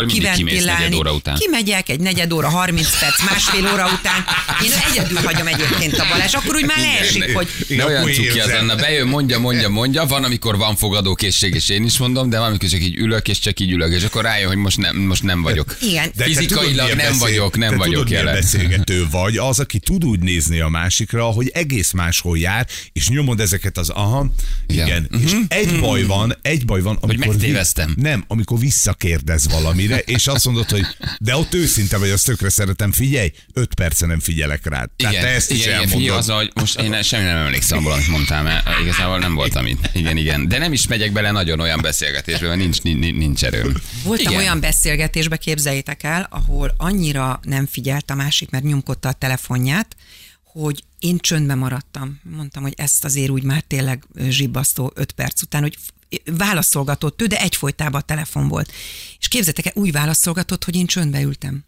negyed 0.66 0.94
óra 0.94 1.14
után. 1.14 1.36
Kimegyek 1.36 1.90
egy 1.90 2.00
negyed 2.00 2.34
óra, 2.34 2.50
30 2.50 3.00
perc, 3.00 3.24
másfél 3.24 3.70
óra 3.74 3.86
után. 4.00 4.26
Én 4.64 4.72
egyedül 4.92 5.18
hagyom 5.18 5.48
egyébként 5.48 5.94
a 6.00 6.06
Balázs. 6.10 6.34
Akkor 6.34 6.56
úgy 6.56 6.66
már 6.66 6.78
leesik, 6.78 7.34
hogy 7.34 7.48
Igen, 7.68 7.86
olyan 7.86 8.12
cuki 8.12 8.40
az. 8.40 8.50
Anna, 8.60 8.76
bejön, 8.76 9.08
mondja, 9.08 9.40
mondja, 9.40 9.70
mondja, 9.70 10.06
van, 10.06 10.24
amikor 10.24 10.58
van 10.58 10.76
fogadókészség, 10.76 11.56
és 11.56 11.70
én 11.70 11.84
is 11.84 11.98
mondom, 11.98 12.30
de 12.30 12.38
van, 12.40 12.48
amikor 12.48 12.70
csak 12.70 12.82
így 12.82 12.96
ülök, 12.98 13.28
és 13.28 13.40
csak 13.40 13.60
így 13.60 13.72
ülök, 13.72 13.94
és 13.94 14.04
akkor 14.04 14.24
rájön, 14.24 14.48
hogy 14.48 14.58
most 14.58 14.78
nem, 14.78 14.98
most 14.98 15.24
nem 15.24 15.42
vagyok. 15.42 15.78
igen. 15.82 16.12
De 16.16 16.24
Fizikailag 16.24 16.90
tudod, 16.90 16.96
nem 16.96 17.18
vagyok, 17.18 17.58
nem 17.58 17.70
te 17.70 17.76
vagyok 17.76 17.94
tudod, 17.94 18.10
jelen. 18.10 18.34
beszélgető 18.34 19.08
vagy, 19.12 19.38
az, 19.38 19.60
aki 19.60 19.80
tud 19.80 20.06
úgy 20.06 20.20
nézni 20.20 20.60
a 20.60 20.68
másikra, 20.68 21.24
hogy 21.26 21.50
egész 21.54 21.92
máshol 21.92 22.38
jár, 22.38 22.68
és 22.94 23.10
nyomod 23.10 23.40
ezeket 23.40 23.78
az 23.78 23.90
aha, 23.90 24.32
Igen. 24.68 24.88
igen. 24.88 25.08
igen. 25.12 25.28
És 25.28 25.34
egy 25.48 25.80
baj 25.80 26.04
van, 26.04 26.38
egy 26.42 26.66
baj 26.66 26.82
van, 26.82 26.98
amikor 27.02 27.36
megtévesztem. 27.42 27.94
nem, 27.98 28.24
amikor 28.28 28.60
visszakérdez 28.60 29.50
valamire, 29.50 29.98
és 29.98 30.28
azt 30.28 30.46
mondod, 30.46 30.70
hogy 30.70 30.86
de 31.20 31.36
ott 31.36 31.54
őszinte 31.54 31.98
vagy, 31.98 32.10
azt 32.10 32.26
tökre 32.26 32.50
szeretem, 32.50 32.92
figyelj, 32.92 33.32
öt 33.54 33.74
perce 33.74 34.06
nem 34.06 34.20
figyelek 34.20 34.66
rád. 34.66 34.90
Tehát 34.96 35.14
Igen, 35.14 35.26
te 35.26 35.32
ezt 35.32 35.52
is 35.52 35.58
igen, 35.58 35.68
igen, 35.68 35.80
elmondod. 35.80 36.00
figyelj, 36.02 36.20
az, 36.20 36.30
hogy 36.30 36.52
most 36.56 36.80
én 36.80 37.02
semmi 37.02 37.24
nem 37.24 37.38
emlékszem 37.38 37.78
abból, 37.78 37.92
amit 37.92 38.08
mondtál, 38.08 38.44
mert 38.44 38.68
igazából 38.82 39.20
nem 39.20 39.34
voltam 39.34 39.66
itt. 39.66 39.90
Igen, 39.94 40.18
igen. 40.18 40.48
De 40.48 40.58
nem 40.58 40.74
is 40.74 40.88
megyek 40.88 41.12
bele 41.12 41.32
nagyon 41.32 41.60
olyan 41.60 41.82
beszélgetésbe, 41.82 42.48
mert 42.48 42.60
nincs, 42.60 42.82
nincs, 42.82 43.14
nincs 43.14 43.44
erőm. 43.44 43.74
Voltam 44.04 44.32
igen. 44.32 44.38
olyan 44.38 44.60
beszélgetésbe, 44.60 45.38
képzeljétek 45.38 46.04
el, 46.04 46.28
ahol 46.30 46.74
annyira 46.78 47.40
nem 47.44 47.66
figyelt 47.66 48.10
a 48.10 48.16
másik, 48.16 48.50
mert 48.50 48.64
nyomkodta 48.64 49.10
a 49.10 49.14
telefonját, 49.14 49.96
hogy 50.44 50.84
én 51.00 51.18
csöndbe 51.20 51.56
maradtam. 51.56 52.20
Mondtam, 52.36 52.64
hogy 52.64 52.74
ezt 52.78 53.06
azért 53.06 53.30
úgy 53.30 53.44
már 53.44 53.62
tényleg 53.62 54.04
zsibbasztó 54.30 54.92
öt 54.96 55.12
perc 55.12 55.42
után, 55.42 55.62
hogy 55.62 55.78
válaszolgatott 56.26 57.22
ő, 57.22 57.26
de 57.26 57.40
egyfolytában 57.40 58.02
a 58.02 58.04
telefon 58.04 58.48
volt. 58.48 58.72
És 59.20 59.28
képzeljétek 59.28 59.66
el, 59.66 59.82
úgy 59.82 59.92
válaszolgatott, 59.92 60.64
hogy 60.64 60.76
én 60.76 60.86
csöndbe 60.86 61.22
ültem. 61.22 61.66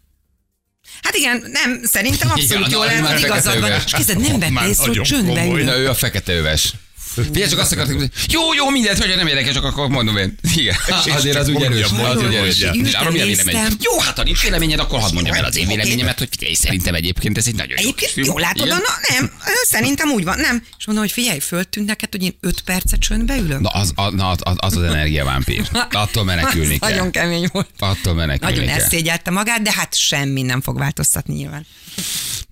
Hát 1.02 1.14
igen, 1.14 1.44
nem, 1.52 1.80
szerintem 1.84 2.30
abszolút 2.30 2.66
Igen, 2.66 2.70
jól 2.70 2.86
hogy 2.86 3.20
igazad 3.20 3.60
van. 3.60 3.72
És 3.72 3.92
képzeld, 3.92 4.20
nem 4.20 4.38
vette 4.38 4.52
Már 4.52 4.68
észre, 4.68 4.86
hogy 4.86 5.00
csöndbe. 5.00 5.44
Na, 5.44 5.76
ő 5.76 5.88
a 5.88 5.94
fekete 5.94 6.32
öves. 6.32 6.72
Figyelj, 7.14 7.50
csak 7.50 7.58
azt 7.58 7.72
akartam, 7.72 7.96
hogy 7.96 8.10
jó, 8.28 8.40
jó, 8.54 8.70
mindent, 8.70 8.98
hogy 8.98 9.16
nem 9.16 9.26
érdekes, 9.26 9.54
csak 9.54 9.64
akkor 9.64 9.88
mondom 9.88 10.16
én. 10.16 10.38
Igen, 10.56 10.76
azért 11.10 11.36
az 11.36 11.48
úgy 11.48 11.62
erős. 11.62 11.82
Az 11.82 12.16
úgy 12.22 12.34
erős. 12.34 12.60
És 12.72 12.92
arról 12.92 13.12
mi 13.12 13.20
a 13.20 13.24
néztem. 13.24 13.46
vélemény? 13.46 13.76
Jó, 13.80 13.98
hát 13.98 14.16
ha 14.16 14.22
nincs 14.22 14.42
véleményed, 14.42 14.78
akkor 14.78 15.00
hadd 15.00 15.14
mondjam 15.14 15.34
el 15.36 15.44
az 15.44 15.56
én 15.56 15.66
véleményemet, 15.66 16.18
hogy 16.18 16.28
figyelj, 16.30 16.54
szerintem 16.54 16.94
egyébként 16.94 17.38
ez 17.38 17.46
egy 17.46 17.54
nagyon 17.54 17.76
jó 17.80 17.88
Egyébként 17.88 18.26
jól 18.26 18.40
látod, 18.40 18.66
Igen? 18.66 18.76
na, 18.76 19.14
nem, 19.14 19.30
szerintem 19.62 20.10
úgy 20.10 20.24
van, 20.24 20.38
nem. 20.40 20.62
És 20.78 20.86
mondom, 20.86 21.04
hogy 21.04 21.12
figyelj, 21.14 21.38
föltűnt 21.38 21.86
neked, 21.86 22.08
hogy 22.10 22.22
én 22.22 22.36
öt 22.40 22.60
percet 22.60 23.00
csöndbe 23.00 23.36
ülök? 23.36 23.60
Na, 23.60 23.68
az, 23.68 23.92
az, 23.94 24.12
na, 24.12 24.28
az, 24.28 24.38
az 24.42 24.76
az 24.76 24.82
energiavámpír. 24.82 25.68
Attól 25.90 26.24
menekülni 26.24 26.74
Az 26.80 26.88
Nagyon 26.90 27.10
kell. 27.10 27.22
kemény 27.22 27.48
volt. 27.52 27.68
Attól 27.78 28.14
menekülni 28.14 28.54
Nagyon 28.54 28.68
kell. 28.68 28.80
elszégyelte 28.80 29.30
magát, 29.30 29.62
de 29.62 29.72
hát 29.72 29.94
semmi 29.96 30.42
nem 30.42 30.60
fog 30.60 30.78
változtatni 30.78 31.34
nyilván. 31.34 31.66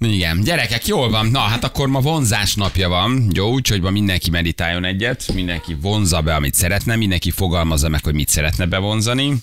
Igen, 0.01 0.43
gyerekek, 0.43 0.87
jól 0.87 1.11
van. 1.11 1.27
Na, 1.27 1.39
hát 1.41 1.65
akkor 1.65 1.89
ma 1.89 2.01
vonzás 2.01 2.55
napja 2.55 2.89
van. 2.89 3.31
Jó, 3.35 3.53
úgyhogy 3.53 3.81
ma 3.81 3.91
mindenki 3.91 4.31
meditáljon 4.53 4.85
egyet, 4.85 5.33
mindenki 5.33 5.77
vonza 5.81 6.21
be, 6.21 6.35
amit 6.35 6.55
szeretne, 6.55 6.97
mindenki 6.97 7.31
fogalmazza 7.31 7.89
meg, 7.89 8.05
hogy 8.05 8.15
mit 8.15 8.29
szeretne 8.29 8.67
bevonzani. 8.67 9.35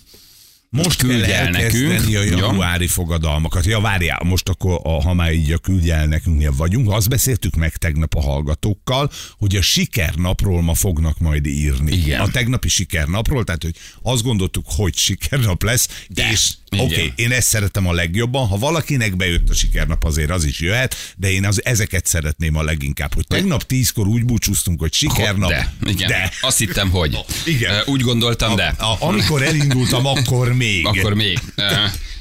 Most 0.72 1.02
Küldj 1.02 1.32
el 1.32 1.50
nekünk. 1.50 2.16
a 2.16 2.22
januári 2.22 2.88
fogadalmakat. 2.88 3.66
Ja, 3.66 3.80
várjál, 3.80 4.22
most 4.24 4.50
akkor, 4.50 4.80
a, 4.84 5.02
ha 5.02 5.14
már 5.14 5.34
így 5.34 5.52
a 5.52 5.58
küldj 5.58 5.92
el 5.92 6.06
nekünknél 6.06 6.54
vagyunk, 6.58 6.92
azt 6.92 7.10
beszéltük 7.10 7.56
meg 7.56 7.76
tegnap 7.76 8.16
a 8.16 8.22
hallgatókkal, 8.22 9.12
hogy 9.38 9.56
a 9.56 9.62
sikernapról 9.62 10.62
ma 10.62 10.74
fognak 10.74 11.20
majd 11.20 11.46
írni. 11.46 11.92
Igen. 11.92 12.20
A 12.20 12.28
tegnapi 12.28 12.68
sikernapról, 12.68 13.44
tehát 13.44 13.64
hogy 13.64 13.76
azt 14.02 14.24
gondoltuk, 14.24 14.66
hogy 14.68 14.96
sikernap 14.96 15.64
lesz, 15.64 16.06
De. 16.10 16.30
és 16.32 16.50
oké, 16.72 16.84
okay, 16.84 17.14
én 17.16 17.32
ezt 17.32 17.48
szeretem 17.48 17.88
a 17.88 17.94
legjobban, 17.94 18.48
ha 18.48 18.58
valakinek 18.58 19.16
bejött 19.16 19.50
a 19.50 19.54
sikernap, 19.54 20.04
azért 20.04 20.30
az 20.30 20.44
is 20.44 20.60
jöhet, 20.60 20.96
de 21.18 21.32
én 21.32 21.46
az 21.46 21.66
ezeket 21.66 22.06
szeretném 22.06 22.56
a 22.56 22.64
leginkább, 22.64 23.14
hogy 23.14 23.28
tegnap 23.28 23.64
tízkor 23.64 24.08
úgy 24.08 24.26
búcsúztunk, 24.26 24.80
hogy 24.80 24.94
sikernap, 24.94 25.50
De, 25.50 25.74
igen. 25.86 26.08
de. 26.08 26.32
Azt 26.42 26.58
hittem, 26.58 26.90
hogy. 26.90 27.18
Igen. 27.46 27.82
Úgy 27.86 28.02
gondoltam, 28.02 28.56
de. 28.56 28.76
A, 28.78 28.84
a, 28.84 28.98
amikor 29.00 29.44
elindultam, 29.44 30.06
akkor 30.06 30.58
még. 30.60 30.86
Akkor 30.86 31.13
még. 31.13 31.39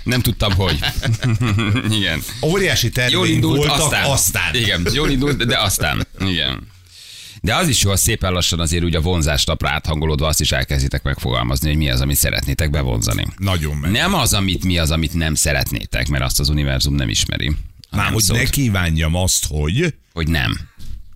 Nem 0.03 0.21
tudtam, 0.21 0.53
hogy. 0.53 0.79
Igen. 1.99 2.23
Óriási 2.43 2.91
Jól 2.95 2.95
terveink 2.95 3.29
indult, 3.35 3.57
voltak, 3.57 3.81
aztán. 3.81 4.11
aztán. 4.11 4.55
Igen, 4.55 4.87
jól 4.93 5.11
indult, 5.11 5.47
de 5.47 5.59
aztán. 5.59 6.07
Igen. 6.21 6.67
De 7.41 7.55
az 7.55 7.69
is 7.69 7.83
jó, 7.83 7.91
hogy 7.91 7.99
szépen 7.99 8.33
lassan 8.33 8.61
azért 8.61 8.85
ugye 8.85 8.99
a 8.99 9.01
vonzásnapra 9.01 9.69
áthangolódva 9.69 10.27
azt 10.27 10.41
is 10.41 10.53
elkezditek 10.53 11.03
megfogalmazni, 11.03 11.69
hogy 11.69 11.77
mi 11.77 11.91
az, 11.91 12.01
amit 12.01 12.17
szeretnétek 12.17 12.71
bevonzani. 12.71 13.27
Nagyon 13.37 13.77
meg. 13.77 13.91
Nem 13.91 14.15
az, 14.15 14.33
amit 14.35 14.65
mi 14.65 14.79
az, 14.79 14.91
amit 14.91 15.15
nem 15.15 15.35
szeretnétek, 15.35 16.09
mert 16.09 16.25
azt 16.25 16.41
az 16.41 16.49
univerzum 16.49 16.95
nem 16.95 17.09
ismeri. 17.09 17.57
Már 17.91 18.13
hogy 18.13 18.23
szólt, 18.23 18.43
ne 18.43 18.49
kívánjam 18.49 19.15
azt, 19.15 19.47
hogy 19.49 19.95
hogy 20.13 20.29
nem. 20.29 20.61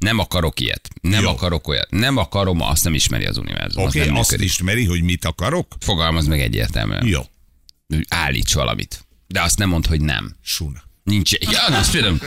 Nem 0.03 0.19
akarok 0.19 0.61
ilyet. 0.61 0.89
Nem 1.01 1.23
Jó. 1.23 1.29
akarok 1.29 1.69
olyat. 1.69 1.91
Nem 1.91 2.17
akarom, 2.17 2.61
azt 2.61 2.85
nem 2.85 2.95
ismeri 2.95 3.25
az 3.25 3.37
univerzum. 3.37 3.85
oké, 3.85 4.01
az 4.01 4.07
okay, 4.07 4.19
azt 4.19 4.31
működik. 4.31 4.53
ismeri, 4.53 4.85
hogy 4.85 5.03
mit 5.03 5.25
akarok? 5.25 5.77
Fogalmaz 5.81 6.27
meg 6.27 6.41
egyértelműen. 6.41 7.07
Jó. 7.07 7.21
Állíts 8.09 8.53
valamit. 8.53 9.05
De 9.27 9.43
azt 9.43 9.59
nem 9.59 9.69
mond, 9.69 9.87
hogy 9.87 10.01
nem. 10.01 10.37
Suna. 10.43 10.83
Nincs. 11.05 11.33
Ja, 11.33 11.65
azt 11.67 11.91
például. 11.91 12.19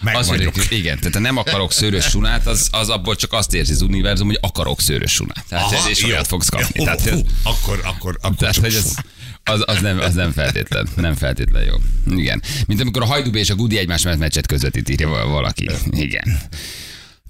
Meg 0.00 0.14
az, 0.14 0.28
vagyok. 0.28 0.70
igen, 0.70 0.98
tehát 0.98 1.14
ha 1.14 1.20
nem 1.20 1.36
akarok 1.36 1.72
szőrös 1.72 2.04
sunát, 2.04 2.46
az, 2.46 2.68
az 2.70 2.88
abból 2.88 3.16
csak 3.16 3.32
azt 3.32 3.54
érzi 3.54 3.72
az 3.72 3.82
univerzum, 3.82 4.26
hogy 4.26 4.38
akarok 4.40 4.80
szőrös 4.80 5.12
sunát. 5.12 5.44
Tehát 5.48 5.72
ez 5.72 5.86
és 5.88 6.04
olyat 6.04 6.26
fogsz 6.26 6.48
kapni. 6.48 6.68
Jó, 6.74 6.84
Tehát, 6.84 7.08
hú, 7.08 7.20
akkor, 7.42 7.80
akkor, 7.84 8.18
akkor 8.20 8.36
tehát 8.36 8.56
hogy 8.56 8.74
ez, 8.74 8.94
az, 9.44 9.62
az, 9.66 9.80
nem, 9.80 9.98
az 9.98 10.14
nem 10.14 10.32
feltétlen, 10.32 10.88
nem 10.96 11.14
feltétlen 11.14 11.64
jó. 11.64 11.74
Igen. 12.16 12.42
Mint 12.66 12.80
amikor 12.80 13.02
a 13.02 13.06
Hajdúbi 13.06 13.38
és 13.38 13.50
a 13.50 13.54
Gudi 13.54 13.78
egymás 13.78 14.02
mellett 14.02 14.20
meccset 14.20 14.46
közvetít, 14.46 14.88
írja 14.88 15.08
val- 15.08 15.28
valaki. 15.28 15.70
Igen. 15.90 16.38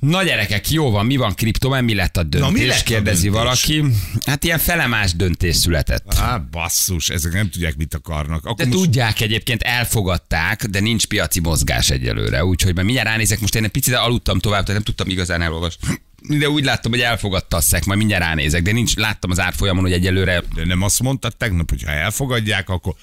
Na 0.06 0.22
gyerekek, 0.22 0.70
jó 0.70 0.90
van, 0.90 1.06
mi 1.06 1.16
van 1.16 1.34
kriptomen, 1.34 1.84
mi 1.84 1.94
lett 1.94 2.16
a 2.16 2.22
döntés? 2.22 2.60
mi 2.60 2.66
lett 2.66 2.80
a 2.80 2.82
kérdezi 2.82 3.22
döntés? 3.22 3.40
valaki. 3.40 3.84
Hát 4.26 4.44
ilyen 4.44 4.58
felemás 4.58 5.12
döntés 5.14 5.56
született. 5.56 6.14
Á, 6.14 6.38
basszus, 6.38 7.08
ezek 7.08 7.32
nem 7.32 7.50
tudják, 7.50 7.76
mit 7.76 7.94
akarnak. 7.94 8.44
Akkor 8.44 8.56
De 8.56 8.66
most 8.66 8.78
tudják 8.78 9.20
egyébként, 9.20 9.62
elfogadták, 9.62 10.64
de 10.64 10.80
nincs 10.80 11.06
piaci 11.06 11.40
mozgás 11.40 11.90
egyelőre. 11.90 12.44
Úgyhogy 12.44 12.74
már 12.74 12.84
mindjárt 12.84 13.08
ránézek, 13.08 13.40
most 13.40 13.54
én 13.54 13.64
egy 13.64 13.70
picit 13.70 13.94
aludtam 13.94 14.38
tovább, 14.38 14.60
tehát 14.60 14.74
nem 14.74 14.82
tudtam 14.82 15.08
igazán 15.08 15.42
elolvasni. 15.42 15.88
De 16.28 16.48
úgy 16.48 16.64
láttam, 16.64 16.90
hogy 16.90 17.00
elfogadta 17.00 17.56
a 17.56 17.60
szek, 17.60 17.84
majd 17.84 17.98
mindjárt 17.98 18.22
ránézek, 18.24 18.62
de 18.62 18.72
nincs, 18.72 18.96
láttam 18.96 19.30
az 19.30 19.40
árfolyamon, 19.40 19.82
hogy 19.82 19.92
egyelőre, 19.92 20.42
De 20.54 20.64
nem 20.64 20.82
azt 20.82 21.02
mondtad 21.02 21.36
tegnap, 21.36 21.70
hogy 21.70 21.82
ha 21.82 21.90
elfogadják, 21.90 22.68
akkor 22.68 22.94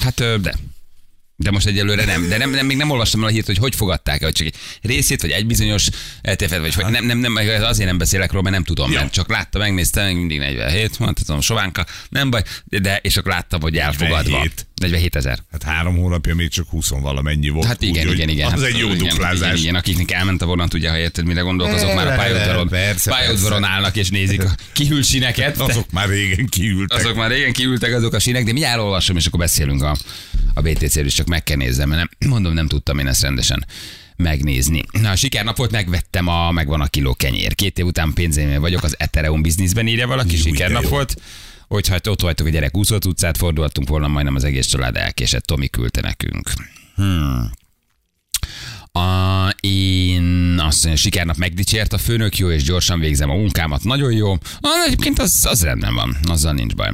hát 0.00 0.40
de. 0.40 0.54
De 1.38 1.50
most 1.50 1.66
egyelőre 1.66 2.04
nem. 2.04 2.28
De 2.28 2.38
nem, 2.38 2.50
nem, 2.50 2.66
még 2.66 2.76
nem 2.76 2.90
olvastam 2.90 3.20
el 3.20 3.26
a 3.26 3.30
hírt, 3.30 3.46
hogy 3.46 3.58
hogy 3.58 3.74
fogadták 3.74 4.22
el, 4.22 4.32
csak 4.32 4.46
egy 4.46 4.54
részét, 4.82 5.20
vagy 5.20 5.30
egy 5.30 5.46
bizonyos 5.46 5.88
LTF-et, 6.22 6.60
vagy 6.60 6.74
hogy 6.74 6.84
nem, 6.84 7.06
nem, 7.06 7.18
nem, 7.18 7.36
azért 7.62 7.88
nem 7.88 7.98
beszélek 7.98 8.30
róla, 8.30 8.42
mert 8.42 8.54
nem 8.54 8.64
tudom, 8.64 8.92
Ja. 8.92 8.98
mert 9.00 9.12
csak 9.12 9.28
láttam, 9.28 9.60
megnéztem, 9.60 10.06
még 10.06 10.16
mindig 10.16 10.38
47, 10.38 10.98
mondhatom, 10.98 11.40
sovánka, 11.40 11.86
nem 12.08 12.30
baj, 12.30 12.42
de, 12.64 12.98
és 13.02 13.16
akkor 13.16 13.30
láttam, 13.32 13.60
hogy 13.60 13.76
elfogadva. 13.76 14.30
47. 14.30 14.66
47 14.80 15.16
ezer. 15.16 15.38
hát 15.52 15.62
három 15.62 15.96
hónapja 15.96 16.34
még 16.34 16.48
csak 16.48 16.68
20 16.68 16.88
valamennyi 16.88 17.48
volt. 17.48 17.66
Hát 17.66 17.82
igen, 17.82 18.02
úgyhogy 18.02 18.14
igen, 18.14 18.28
igen. 18.28 18.46
Az 18.52 18.60
hát, 18.60 18.62
egy 18.70 18.78
jó 18.78 18.92
igen, 18.92 19.08
duplázás. 19.08 19.48
Igen, 19.48 19.56
igen, 19.56 19.74
akiknek 19.74 20.10
elment 20.10 20.42
a 20.42 20.46
vonat, 20.46 20.74
ugye, 20.74 20.90
ha 20.90 20.98
érted, 20.98 21.24
mire 21.24 21.40
gondolkozok, 21.40 21.94
már 21.94 22.06
a 22.06 22.14
pályaudvaron, 22.14 22.68
pályaudvaron 23.04 23.64
állnak 23.64 23.96
és 23.96 24.08
nézik 24.08 24.44
a 24.44 24.54
kihűlt 24.72 25.04
sineket. 25.04 25.60
Azok 25.60 25.90
már 25.90 26.08
régen 26.08 26.46
kiültek. 26.46 26.98
Azok 26.98 27.16
már 27.16 27.30
régen 27.30 27.52
kiültek 27.52 27.94
azok 27.94 28.12
a 28.14 28.18
sinek, 28.18 28.44
de 28.44 28.52
mi 28.52 28.64
elolvasom, 28.64 29.16
és 29.16 29.26
akkor 29.26 29.40
beszélünk 29.40 29.82
a, 29.82 29.96
a 30.54 30.60
BTC-ről, 30.60 31.04
és 31.04 31.14
csak 31.14 31.25
meg 31.28 31.42
kell 31.42 31.56
nézzem, 31.56 31.88
mert 31.88 32.08
nem, 32.18 32.30
mondom, 32.30 32.52
nem 32.52 32.66
tudtam 32.66 32.98
én 32.98 33.06
ezt 33.06 33.22
rendesen 33.22 33.66
megnézni. 34.16 34.82
Na, 34.92 35.10
a 35.10 35.16
sikernap 35.16 35.56
volt, 35.56 35.70
megvettem 35.70 36.28
a, 36.28 36.50
megvan 36.50 36.80
a 36.80 36.86
kiló 36.86 37.14
kenyér. 37.14 37.54
Két 37.54 37.78
év 37.78 37.86
után 37.86 38.12
pénzénél 38.12 38.60
vagyok 38.60 38.82
az 38.82 38.94
Ethereum 38.98 39.42
bizniszben, 39.42 39.86
írja 39.86 40.06
valaki, 40.06 40.36
sikernap 40.36 40.88
volt. 40.88 41.14
Hogyha 41.68 41.98
ott 42.04 42.20
hagytuk 42.20 42.46
a 42.46 42.50
gyerek 42.50 42.76
úszott 42.76 43.06
utcát, 43.06 43.36
fordultunk 43.36 43.88
volna, 43.88 44.08
majdnem 44.08 44.34
az 44.34 44.44
egész 44.44 44.66
család 44.66 44.96
elkésett, 44.96 45.44
Tomi 45.44 45.68
küldte 45.68 46.00
nekünk. 46.00 46.52
Hmm. 46.94 47.50
A, 48.92 49.48
én 49.60 50.58
azt 50.58 50.84
mondja, 50.84 51.02
sikernap 51.02 51.36
megdicsért 51.36 51.92
a 51.92 51.98
főnök, 51.98 52.38
jó 52.38 52.50
és 52.50 52.62
gyorsan 52.62 53.00
végzem 53.00 53.30
a 53.30 53.34
munkámat, 53.34 53.84
nagyon 53.84 54.12
jó. 54.12 54.32
Ah, 54.60 54.84
egyébként 54.86 55.18
az, 55.18 55.46
az 55.48 55.62
rendben 55.62 55.94
van, 55.94 56.16
azzal 56.22 56.52
nincs 56.52 56.74
baj. 56.74 56.90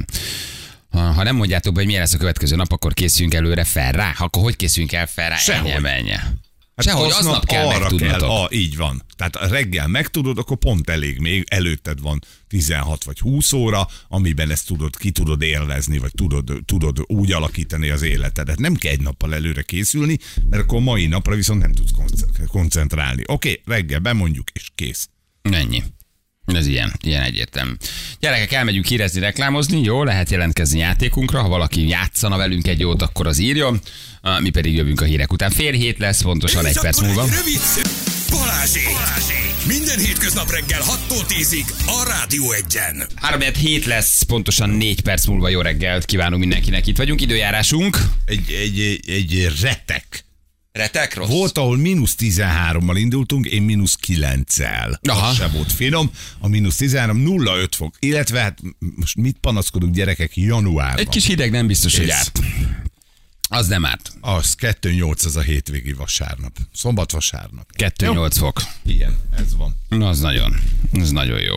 Ha, 0.93 1.23
nem 1.23 1.35
mondjátok 1.35 1.73
be, 1.73 1.77
hogy 1.77 1.87
milyen 1.87 2.01
lesz 2.01 2.13
a 2.13 2.17
következő 2.17 2.55
nap, 2.55 2.71
akkor 2.71 2.93
készüljünk 2.93 3.33
előre 3.33 3.63
fel 3.63 3.91
rá. 3.91 4.15
Akkor 4.17 4.43
hogy 4.43 4.55
készüljünk 4.55 4.93
el 4.93 5.07
fel 5.07 5.29
rá? 5.29 5.35
Sehogy. 5.35 5.69
Ennyi, 5.69 5.81
menje. 5.81 6.33
Sehogy, 6.77 7.11
aznap 7.11 7.45
kell 7.45 7.65
arra 7.65 7.79
megtudnotok. 7.79 8.19
Kell, 8.19 8.29
a, 8.29 8.47
így 8.51 8.77
van. 8.77 9.03
Tehát 9.15 9.49
reggel 9.51 9.87
megtudod, 9.87 10.37
akkor 10.37 10.57
pont 10.57 10.89
elég 10.89 11.19
még, 11.19 11.45
előtted 11.49 12.01
van 12.01 12.19
16 12.47 13.03
vagy 13.03 13.19
20 13.19 13.53
óra, 13.53 13.87
amiben 14.07 14.51
ezt 14.51 14.67
tudod, 14.67 14.97
ki 14.97 15.11
tudod 15.11 15.41
élvezni, 15.41 15.97
vagy 15.97 16.11
tudod, 16.15 16.51
tudod 16.65 16.97
úgy 17.05 17.31
alakítani 17.31 17.89
az 17.89 18.01
életedet. 18.01 18.59
Nem 18.59 18.75
kell 18.75 18.91
egy 18.91 19.01
nappal 19.01 19.33
előre 19.33 19.61
készülni, 19.61 20.17
mert 20.49 20.63
akkor 20.63 20.81
mai 20.81 21.05
napra 21.05 21.35
viszont 21.35 21.61
nem 21.61 21.71
tudsz 21.71 21.91
konce- 21.95 22.27
koncentrálni. 22.47 23.23
Oké, 23.25 23.61
reggel 23.65 23.99
bemondjuk, 23.99 24.49
és 24.49 24.71
kész. 24.75 25.09
Ennyi. 25.41 25.83
Ez 26.45 26.67
ilyen, 26.67 26.93
ilyen 27.03 27.21
egyértelmű. 27.21 27.71
Gyerekek, 28.19 28.51
elmegyünk 28.51 28.85
hírezni, 28.85 29.19
reklámozni, 29.19 29.81
jó, 29.81 30.03
lehet 30.03 30.29
jelentkezni 30.29 30.79
játékunkra, 30.79 31.41
ha 31.41 31.47
valaki 31.47 31.87
játszana 31.87 32.37
velünk 32.37 32.67
egy 32.67 32.79
jót, 32.79 33.01
akkor 33.01 33.27
az 33.27 33.37
írjon, 33.39 33.79
mi 34.39 34.49
pedig 34.49 34.75
jövünk 34.75 35.01
a 35.01 35.05
hírek 35.05 35.31
után. 35.31 35.51
Fél 35.51 35.71
hét 35.71 35.97
lesz, 35.97 36.21
pontosan 36.21 36.65
egy 36.65 36.79
perc 36.79 36.99
múlva. 37.01 37.23
Egy 37.23 37.29
rövid 37.29 37.59
szü- 37.59 37.89
Balázsék. 38.29 38.83
Balázsék! 38.85 39.51
Minden 39.67 39.99
hétköznap 39.99 40.51
reggel 40.51 40.81
6-tól 40.81 41.25
10-ig 41.27 41.65
a 41.85 42.03
Rádió 42.07 42.51
egyen. 42.51 43.07
3 43.15 43.41
hét 43.41 43.85
lesz, 43.85 44.21
pontosan 44.21 44.69
4 44.69 45.01
perc 45.01 45.25
múlva 45.25 45.49
jó 45.49 45.61
reggelt 45.61 46.05
kívánunk 46.05 46.39
mindenkinek. 46.39 46.87
Itt 46.87 46.97
vagyunk, 46.97 47.21
időjárásunk. 47.21 47.97
Egy, 48.25 48.51
egy, 48.51 48.79
egy, 48.79 49.09
egy 49.09 49.47
retek. 49.61 50.25
Retek 50.73 51.15
rossz? 51.15 51.29
Volt, 51.29 51.57
ahol 51.57 51.77
mínusz 51.77 52.15
13-mal 52.19 52.95
indultunk, 52.95 53.45
én 53.45 53.61
mínusz 53.61 53.97
9-el. 54.07 54.99
Aha. 55.01 55.27
Az 55.27 55.35
se 55.35 55.47
volt 55.47 55.71
finom. 55.71 56.11
A 56.39 56.47
mínusz 56.47 56.75
13 56.75 57.23
0,5 57.25 57.67
fok. 57.75 57.95
Illetve 57.99 58.39
hát 58.39 58.59
most 58.95 59.15
mit 59.15 59.37
panaszkodunk 59.41 59.93
gyerekek 59.93 60.37
januárban? 60.37 60.97
Egy 60.97 61.09
kis 61.09 61.25
hideg 61.25 61.51
nem 61.51 61.67
biztos, 61.67 61.97
hogy 61.97 62.09
árt. 62.09 62.39
Az 63.49 63.67
nem 63.67 63.85
árt. 63.85 64.13
Az 64.21 64.55
2-8 64.59 65.25
az 65.25 65.35
a 65.35 65.41
hétvégi 65.41 65.93
vasárnap. 65.93 66.57
Szombat 66.73 67.11
vasárnap. 67.11 67.69
2-8 67.77 68.31
fok. 68.37 68.61
Igen, 68.85 69.17
ez 69.37 69.55
van. 69.57 69.75
Na, 69.89 70.07
az 70.07 70.19
nagyon, 70.19 70.55
az 71.01 71.11
nagyon 71.11 71.39
jó. 71.39 71.55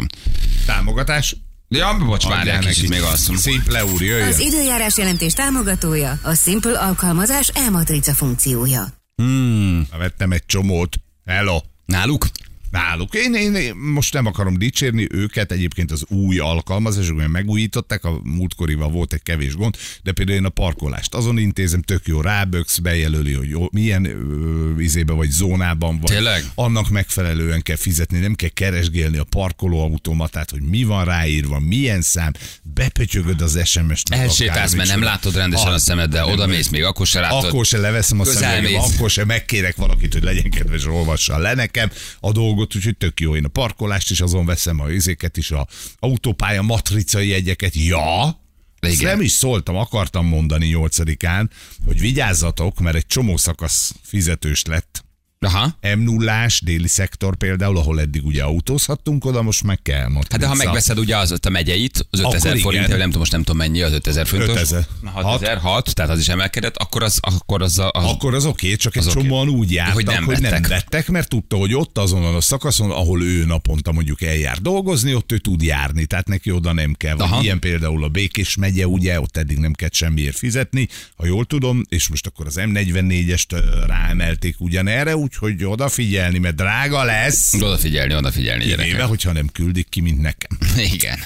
Támogatás? 0.67 1.37
Ja, 1.69 1.97
bocs, 1.99 2.25
Adjál 2.25 2.45
várjál 2.45 2.61
kicsit, 2.61 2.89
még 2.89 3.01
alszom. 3.01 3.37
Szép 3.37 3.69
Leúr, 3.69 4.03
jöjjön. 4.03 4.29
Az 4.29 4.39
időjárás 4.39 4.97
jelentés 4.97 5.33
támogatója 5.33 6.19
a 6.23 6.35
Simple 6.35 6.79
alkalmazás 6.79 7.49
e-matrica 7.49 8.15
funkciója. 8.15 9.05
Na, 9.17 9.99
Vettem 9.99 10.33
egy 10.33 10.47
csomót. 10.47 10.97
Hello. 11.25 11.59
Náluk? 11.85 12.27
Náluk. 12.71 13.15
Én, 13.15 13.35
én, 13.35 13.55
én 13.55 13.75
most 13.75 14.13
nem 14.13 14.27
akarom 14.27 14.59
dicsérni 14.59 15.07
őket, 15.11 15.53
egyébként 15.53 15.91
az 15.91 16.05
új 16.09 16.39
alkalmazások, 16.39 17.17
mert 17.17 17.31
megújították, 17.31 18.05
a 18.05 18.21
múltkorival 18.23 18.89
volt 18.91 19.13
egy 19.13 19.23
kevés 19.23 19.55
gond, 19.55 19.77
de 20.03 20.13
például 20.13 20.39
én 20.39 20.45
a 20.45 20.49
parkolást 20.49 21.15
azon 21.15 21.39
intézem, 21.39 21.83
tök 21.83 22.07
jó, 22.07 22.21
ráböksz, 22.21 22.79
bejelöli, 22.79 23.33
hogy 23.33 23.49
jó, 23.49 23.67
milyen 23.73 24.05
ö, 24.05 24.81
izébe 24.81 25.13
vagy 25.13 25.31
zónában 25.31 25.99
vagy. 25.99 26.11
Tényleg? 26.11 26.45
Annak 26.55 26.89
megfelelően 26.91 27.63
kell 27.63 27.77
fizetni, 27.77 28.19
nem 28.19 28.35
kell 28.35 28.49
keresgélni 28.49 29.17
a 29.17 29.25
parkolóautomatát, 29.25 30.51
hogy 30.51 30.63
mi 30.63 30.85
van 30.85 31.05
ráírva, 31.05 31.59
milyen 31.61 32.03
szám, 32.03 32.33
bepötyögöd 32.63 33.41
az 33.41 33.61
SMS-t. 33.65 34.15
Elsétálsz, 34.15 34.75
mert 34.75 34.89
nem 34.89 35.03
látod 35.03 35.35
rendesen 35.35 35.67
a 35.67 35.75
Ah, 35.77 35.79
szemeddel, 35.79 36.27
oda 36.27 36.47
mész 36.47 36.69
még, 36.69 36.83
akkor 36.85 37.07
se 37.07 37.21
látod. 37.21 37.45
Akkor 37.45 37.67
se 37.67 37.79
leveszem 37.79 38.21
a 38.21 38.25
szemüvegem, 38.25 38.81
akkor 38.81 39.11
se 39.11 39.25
megkérek 39.25 39.77
valakit, 39.77 40.13
hogy 40.13 40.23
legyen 40.23 40.51
kedves, 40.51 40.87
olvassa 40.87 41.39
le 41.39 41.55
nekem 41.55 41.91
a 42.21 42.33
dolgot, 42.33 42.56
úgyhogy 42.59 42.97
tök 42.97 43.21
jó. 43.21 43.37
Én 43.37 43.45
a 43.45 43.49
parkolást 43.49 44.11
is 44.11 44.21
azon 44.21 44.47
veszem, 44.47 44.81
a 44.81 44.91
izéket 44.91 45.37
is, 45.37 45.51
a 45.51 45.67
autópálya 45.99 46.63
matricai 46.63 47.29
jegyeket. 47.29 47.75
Ja, 47.75 48.41
ezt 48.81 49.01
Igen. 49.01 49.11
nem 49.11 49.21
is 49.21 49.33
szóltam, 49.33 49.77
akartam 49.77 50.27
mondani 50.27 50.71
8-án, 50.75 51.49
hogy 51.85 52.01
vigyázzatok, 52.01 52.81
mert 52.81 52.97
egy 52.97 53.07
csomó 53.07 53.37
szakasz 53.37 53.95
fizetős 54.03 54.65
lett. 54.65 54.96
Aha. 55.39 55.77
m 55.97 56.01
0 56.01 56.47
déli 56.65 56.89
szektor 56.89 57.37
például, 57.37 57.77
ahol 57.77 58.01
eddig 58.01 58.25
ugye 58.27 58.43
autózhattunk, 58.43 59.25
oda 59.25 59.43
most 59.43 59.63
meg 59.63 59.83
kell 59.83 60.09
matrica. 60.09 60.27
Hát 60.31 60.41
de 60.41 60.47
ha 60.47 60.55
megveszed 60.55 60.99
ugye 60.99 61.17
az 61.17 61.33
ott 61.33 61.47
a 61.47 61.51
megyeit, 61.51 62.07
az 62.11 62.21
Akkor 62.21 62.35
5000 62.35 62.59
forint, 62.59 62.89
nem 62.89 63.01
tudom, 63.01 63.19
most 63.19 63.33
nem 63.33 63.41
tudom 63.43 63.57
mennyi 63.57 63.83
az 63.83 63.93
5000 63.93 64.27
forintos. 64.27 64.61
5000. 64.61 64.87
6000, 65.05 65.59
6, 65.59 65.95
tehát 65.95 66.11
az 66.11 66.19
is 66.19 66.29
emelkedett, 66.29 66.77
akkor 66.77 67.03
az, 67.03 67.19
akkor 67.21 67.63
az, 67.63 67.79
a, 67.79 67.91
az 67.93 68.05
Akkor 68.05 68.35
az 68.35 68.45
oké, 68.47 68.77
csak 68.77 68.97
egy 68.97 69.07
csomóan 69.07 69.49
úgy 69.49 69.73
jártak, 69.73 69.95
Hogy 69.95 70.05
nem 70.07 70.25
hogy 70.25 70.41
nem 70.41 70.51
vettek. 70.51 70.69
vettek, 70.69 71.09
mert 71.09 71.29
tudta, 71.29 71.57
hogy 71.57 71.75
ott 71.75 71.99
azon 71.99 72.35
a 72.35 72.41
szakaszon, 72.41 72.91
ahol 72.91 73.23
ő 73.23 73.45
naponta 73.45 73.93
mondjuk 73.93 74.23
eljár 74.23 74.59
dolgozni, 74.59 75.15
ott 75.15 75.33
ő 75.33 75.39
tud 75.39 75.63
járni, 75.63 76.07
tehát 76.07 76.29
neki 76.29 76.51
oda 76.51 76.73
nem 76.73 76.95
kell. 76.95 77.15
Vagy 77.15 77.27
Aha. 77.27 77.43
ilyen 77.43 77.59
például 77.59 78.05
a 78.05 78.09
Békés 78.09 78.57
megye, 78.57 78.87
ugye, 78.87 79.21
ott 79.21 79.37
eddig 79.37 79.59
nem 79.59 79.73
kellett 79.73 79.95
semmiért 79.95 80.37
fizetni, 80.37 80.89
ha 81.17 81.27
jól 81.27 81.45
tudom, 81.45 81.83
és 81.89 82.09
most 82.09 82.27
akkor 82.27 82.47
az 82.47 82.57
M44-est 82.59 83.53
ö, 83.53 83.87
ráemelték 83.87 84.61
ugyanerre, 84.61 85.17
úgyhogy 85.27 85.65
odafigyelni, 85.65 86.39
mert 86.39 86.55
drága 86.55 87.05
lesz. 87.05 87.55
odafigyelni, 87.55 88.15
odafigyelni 88.15 88.65
gyerekek. 88.65 89.01
hogyha 89.01 89.33
nem 89.33 89.49
küldik 89.53 89.89
ki, 89.89 90.01
mint 90.01 90.21
nekem. 90.21 90.59
Igen. 90.95 91.19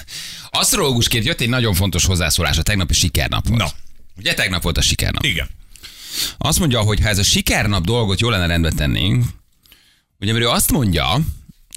Asztrológusként 0.49 1.25
jött 1.25 1.41
egy 1.41 1.49
nagyon 1.49 1.73
fontos 1.73 2.05
hozzászólás 2.05 2.57
a 2.57 2.61
tegnapi 2.61 2.93
sikernap 2.93 3.47
volt. 3.47 3.59
Na. 3.59 3.69
Ugye 4.17 4.33
tegnap 4.33 4.63
volt 4.63 4.77
a 4.77 4.81
sikernap. 4.81 5.23
Igen. 5.25 5.49
Azt 6.37 6.59
mondja, 6.59 6.79
hogy 6.81 6.99
ha 6.99 7.07
ez 7.07 7.17
a 7.17 7.23
sikernap 7.23 7.85
dolgot 7.85 8.19
jól 8.19 8.31
lenne 8.31 8.45
rendbe 8.45 8.71
tennénk, 8.71 9.25
ugye 10.19 10.31
mert 10.31 10.45
ő 10.45 10.49
azt 10.49 10.71
mondja, 10.71 11.19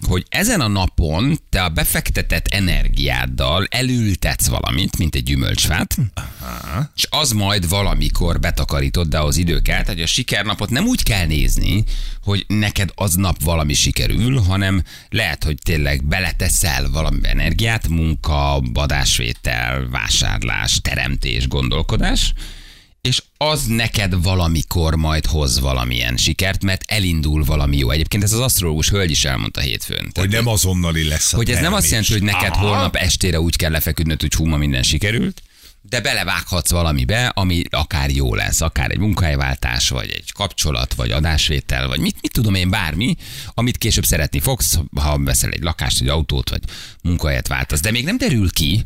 hogy 0.07 0.25
ezen 0.29 0.61
a 0.61 0.69
napon 0.69 1.39
te 1.51 1.63
a 1.63 1.69
befektetett 1.69 2.47
energiáddal 2.47 3.67
elültetsz 3.71 4.47
valamit, 4.47 4.99
mint 4.99 5.15
egy 5.15 5.23
gyümölcsfát, 5.23 5.97
és 6.97 7.07
az 7.11 7.33
majd 7.33 7.69
valamikor 7.69 8.41
betakarítod, 8.41 9.09
de 9.09 9.19
az 9.19 9.37
idő 9.37 9.61
kell. 9.61 9.81
Tehát 9.81 9.89
hogy 9.89 10.03
a 10.03 10.07
sikernapot 10.07 10.71
nem 10.71 10.87
úgy 10.87 11.03
kell 11.03 11.27
nézni, 11.27 11.85
hogy 12.23 12.45
neked 12.49 12.91
aznap 12.95 13.43
valami 13.43 13.75
sikerül, 13.75 14.39
hanem 14.39 14.83
lehet, 15.09 15.45
hogy 15.45 15.59
tényleg 15.63 16.05
beleteszel 16.05 16.91
valami 16.91 17.19
energiát, 17.23 17.89
munka, 17.89 18.63
adásvétel, 18.75 19.89
vásárlás, 19.91 20.81
teremtés, 20.81 21.49
gondolkodás, 21.49 22.33
és 23.09 23.23
az 23.37 23.67
neked 23.67 24.23
valamikor 24.23 24.95
majd 24.95 25.27
hoz 25.27 25.61
valamilyen 25.61 26.17
sikert, 26.17 26.63
mert 26.63 26.83
elindul 26.87 27.45
valami 27.45 27.77
jó. 27.77 27.91
Egyébként 27.91 28.23
ez 28.23 28.33
az 28.33 28.41
asztrológus 28.41 28.89
hölgy 28.89 29.11
is 29.11 29.25
elmondta 29.25 29.61
hétfőn. 29.61 30.03
Hogy 30.03 30.13
Tehát, 30.13 30.31
nem 30.31 30.47
azonnali 30.47 31.09
lesz 31.09 31.33
a 31.33 31.37
hogy 31.37 31.51
ez 31.51 31.61
nem 31.61 31.73
azt 31.73 31.89
jelenti, 31.89 32.13
hogy 32.13 32.23
neked 32.23 32.53
Aha. 32.53 32.67
holnap 32.67 32.97
estére 32.97 33.41
úgy 33.41 33.57
kell 33.57 33.71
lefeküdnöd, 33.71 34.21
hogy 34.21 34.35
hú, 34.35 34.45
ma 34.45 34.57
minden 34.57 34.83
sikerült, 34.83 35.43
de 35.89 36.01
belevághatsz 36.01 36.71
valamibe, 36.71 37.27
ami 37.27 37.63
akár 37.71 38.11
jó 38.11 38.35
lesz, 38.35 38.61
akár 38.61 38.91
egy 38.91 38.99
munkahelyváltás, 38.99 39.89
vagy 39.89 40.11
egy 40.11 40.33
kapcsolat, 40.33 40.95
vagy 40.95 41.11
adásvétel, 41.11 41.89
vagy 41.89 42.01
mit, 42.01 42.17
mit 42.21 42.33
tudom 42.33 42.55
én, 42.55 42.71
bármi, 42.71 43.17
amit 43.55 43.79
később 43.79 44.05
szeretni 44.05 44.41
fogsz, 44.41 44.79
ha 44.95 45.19
veszel 45.19 45.51
egy 45.51 45.63
lakást, 45.63 46.01
egy 46.01 46.09
autót, 46.09 46.51
vagy 46.51 46.63
munkahelyet 47.03 47.49
váltasz. 47.49 47.81
De 47.81 47.91
még 47.91 48.05
nem 48.05 48.19
derül 48.19 48.51
ki, 48.51 48.85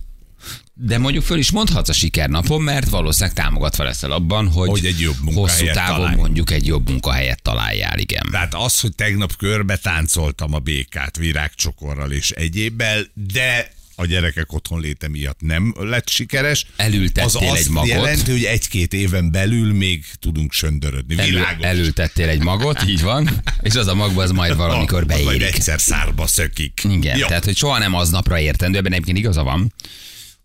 de 0.80 0.98
mondjuk 0.98 1.24
föl 1.24 1.38
is 1.38 1.50
mondhatsz 1.50 1.88
a 1.88 1.92
sikernapon, 1.92 2.62
mert 2.62 2.88
valószínűleg 2.88 3.34
támogatva 3.36 3.84
leszel 3.84 4.10
abban, 4.12 4.48
hogy, 4.48 4.68
Hogy 4.68 4.84
egy 4.84 5.00
jobb 5.00 5.16
hosszú 5.34 5.64
távon 5.72 5.96
találj. 5.96 6.16
mondjuk 6.16 6.50
egy 6.50 6.66
jobb 6.66 6.88
munkahelyet 6.88 7.42
találjál, 7.42 7.98
igen. 7.98 8.26
Tehát 8.30 8.54
az, 8.54 8.80
hogy 8.80 8.94
tegnap 8.94 9.36
körbe 9.36 9.76
táncoltam 9.76 10.54
a 10.54 10.58
békát 10.58 11.16
virágcsokorral 11.16 12.12
és 12.12 12.30
egyébbel, 12.30 13.06
de 13.14 13.72
a 14.00 14.06
gyerekek 14.06 14.52
otthon 14.52 14.80
léte 14.80 15.08
miatt 15.08 15.40
nem 15.40 15.74
lett 15.78 16.08
sikeres. 16.08 16.66
Elültettél 16.76 17.24
az 17.24 17.34
azt 17.34 17.56
egy 17.66 17.68
magot. 17.70 17.88
jelenti, 17.88 18.30
hogy 18.30 18.44
egy-két 18.44 18.92
éven 18.92 19.30
belül 19.30 19.72
még 19.74 20.04
tudunk 20.20 20.52
söndörödni. 20.52 21.18
Elő, 21.18 21.30
Világos. 21.30 21.64
elültettél 21.64 22.28
egy 22.28 22.42
magot, 22.42 22.82
így 22.88 23.02
van, 23.02 23.30
és 23.60 23.74
az 23.74 23.86
a 23.86 23.94
magba 23.94 24.22
az 24.22 24.30
majd 24.30 24.56
valamikor 24.66 25.04
Az 25.08 25.08
Majd 25.22 25.24
beérik. 25.38 25.54
egyszer 25.54 25.80
szárba 25.80 26.26
szökik. 26.26 26.80
Igen, 26.90 27.18
Jó. 27.18 27.26
tehát 27.26 27.44
hogy 27.44 27.56
soha 27.56 27.78
nem 27.78 27.94
aznapra 27.94 28.38
értendő, 28.40 28.78
ebben 28.78 28.92
egyébként 28.92 29.18
igaza 29.18 29.42
van, 29.42 29.72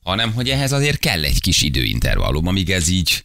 hanem 0.04 0.34
hogy 0.34 0.50
ehhez 0.50 0.72
azért 0.72 1.00
kell 1.00 1.24
egy 1.24 1.42
kis 1.42 1.62
időintervallum, 1.62 2.48
amíg 2.48 2.70
ez 2.70 2.88
így, 2.88 3.24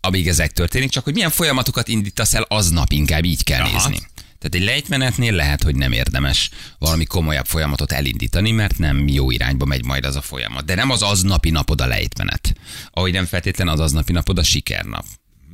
amíg 0.00 0.28
ezek 0.28 0.52
történik, 0.52 0.90
csak 0.90 1.04
hogy 1.04 1.12
milyen 1.14 1.30
folyamatokat 1.30 1.88
indítasz 1.88 2.34
el 2.34 2.42
aznap, 2.48 2.92
inkább 2.92 3.24
így 3.24 3.44
kell 3.44 3.60
Aha. 3.60 3.72
nézni. 3.72 4.06
Tehát 4.38 4.68
egy 4.68 4.74
lejtmenetnél 4.74 5.32
lehet, 5.32 5.62
hogy 5.62 5.76
nem 5.76 5.92
érdemes 5.92 6.50
valami 6.78 7.04
komolyabb 7.04 7.46
folyamatot 7.46 7.92
elindítani, 7.92 8.50
mert 8.50 8.78
nem 8.78 9.08
jó 9.08 9.30
irányba 9.30 9.64
megy 9.64 9.84
majd 9.84 10.04
az 10.04 10.16
a 10.16 10.20
folyamat. 10.20 10.64
De 10.64 10.74
nem 10.74 10.90
az 10.90 11.02
aznapi 11.02 11.50
napod 11.50 11.80
a 11.80 11.86
lejtmenet. 11.86 12.54
Ahogy 12.90 13.12
nem 13.12 13.26
feltétlen 13.26 13.68
az 13.68 13.80
aznapi 13.80 14.12
napod 14.12 14.38
a 14.38 14.42
sikernap. 14.42 15.04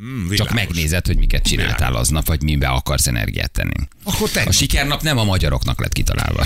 Hmm, 0.00 0.30
Csak 0.34 0.52
megnézed, 0.52 1.06
hogy 1.06 1.16
miket 1.18 1.42
csináltál 1.42 1.76
Világos. 1.76 2.00
aznap, 2.00 2.26
vagy 2.26 2.42
mibe 2.42 2.68
akarsz 2.68 3.06
energiát 3.06 3.50
tenni. 3.50 3.88
Akkor 4.04 4.30
A 4.44 4.52
sikernap 4.52 5.02
nem 5.02 5.18
a 5.18 5.24
magyaroknak 5.24 5.80
lett 5.80 5.92
kitalálva. 5.92 6.44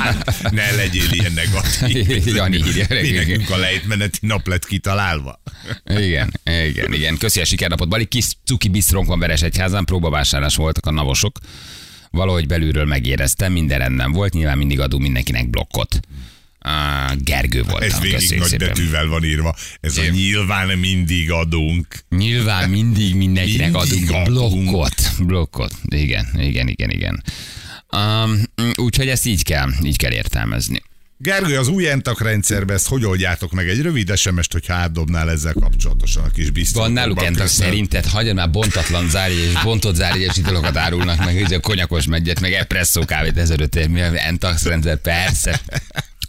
ne 0.50 0.70
legyél 0.70 1.10
ilyen 1.10 1.32
negatív. 1.32 2.26
Jani 2.36 2.56
írja, 2.56 2.86
nekünk 2.88 3.50
a 3.50 3.56
lejtmeneti 3.56 4.18
nap 4.20 4.46
lett 4.46 4.66
kitalálva. 4.66 5.42
Igen, 5.86 6.40
igen, 6.44 6.92
igen. 6.92 7.16
Köszi 7.18 7.40
a 7.40 7.44
sikernapot. 7.44 7.88
Bali 7.88 8.04
kis 8.04 8.26
cuki 8.44 8.68
bisztrónk 8.68 9.06
van 9.06 9.18
Veresegyházán, 9.18 9.84
próbavásárlás 9.84 10.56
voltak 10.56 10.86
a 10.86 10.90
navosok. 10.90 11.38
Valahogy 12.10 12.46
belülről 12.46 12.84
megéreztem, 12.84 13.52
minden 13.52 13.78
rendben 13.78 14.12
volt, 14.12 14.32
nyilván 14.32 14.58
mindig 14.58 14.80
adunk 14.80 15.02
mindenkinek 15.02 15.50
blokkot. 15.50 16.00
Gergő 17.18 17.60
Ez 17.60 17.66
voltam, 17.66 18.00
végig 18.00 18.14
köszönjük 18.18 18.38
nagy 18.38 18.48
szépen. 18.48 18.68
betűvel 18.68 19.06
van 19.06 19.24
írva. 19.24 19.54
Ez 19.80 19.96
a 19.96 20.00
Igen. 20.02 20.14
nyilván 20.14 20.78
mindig 20.78 21.30
adunk. 21.30 21.86
Nyilván 22.08 22.70
mindig 22.70 23.14
mindenkinek 23.14 23.72
Mindig 23.72 23.90
adunk 23.92 24.10
adunk. 24.10 24.26
blokkot. 24.26 24.94
Blokkot. 25.18 25.72
Igen, 25.88 26.26
igen, 26.38 26.68
igen, 26.68 26.90
igen. 26.90 27.22
Um, 27.96 28.42
úgyhogy 28.74 29.08
ezt 29.08 29.26
így 29.26 29.42
kell, 29.42 29.68
így 29.82 29.96
kell 29.96 30.12
értelmezni. 30.12 30.82
Gergő, 31.18 31.58
az 31.58 31.68
új 31.68 31.88
entak 31.88 32.20
rendszerbe 32.22 32.72
ezt 32.74 32.88
hogy 32.88 33.04
oldjátok 33.04 33.52
meg? 33.52 33.68
Egy 33.68 33.80
rövid 33.82 34.16
SMS-t, 34.16 34.52
hogyha 34.52 34.74
átdobnál 34.74 35.30
ezzel 35.30 35.52
kapcsolatosan 35.52 36.24
a 36.24 36.28
kis 36.30 36.50
biztos. 36.50 36.82
Van 36.82 36.92
náluk 36.92 37.24
entak 37.24 37.46
szerinted, 37.46 38.06
hagyjad 38.06 38.34
már 38.34 38.50
bontatlan 38.50 39.08
zárjegy 39.08 39.38
és 39.54 39.62
bontott 39.62 39.94
zárjegyes 39.94 40.36
italokat 40.36 40.76
árulnak, 40.76 41.24
meg 41.24 41.42
ugye 41.44 41.56
a 41.56 41.60
konyakos 41.60 42.06
megyet, 42.06 42.40
meg 42.40 42.52
espresszó 42.52 43.04
kávét 43.04 43.36
1500 43.36 43.82
ér, 43.82 43.88
mi 43.88 44.00
a 44.00 44.26
Entax 44.26 44.62
rendszer, 44.64 44.96
persze. 45.00 45.60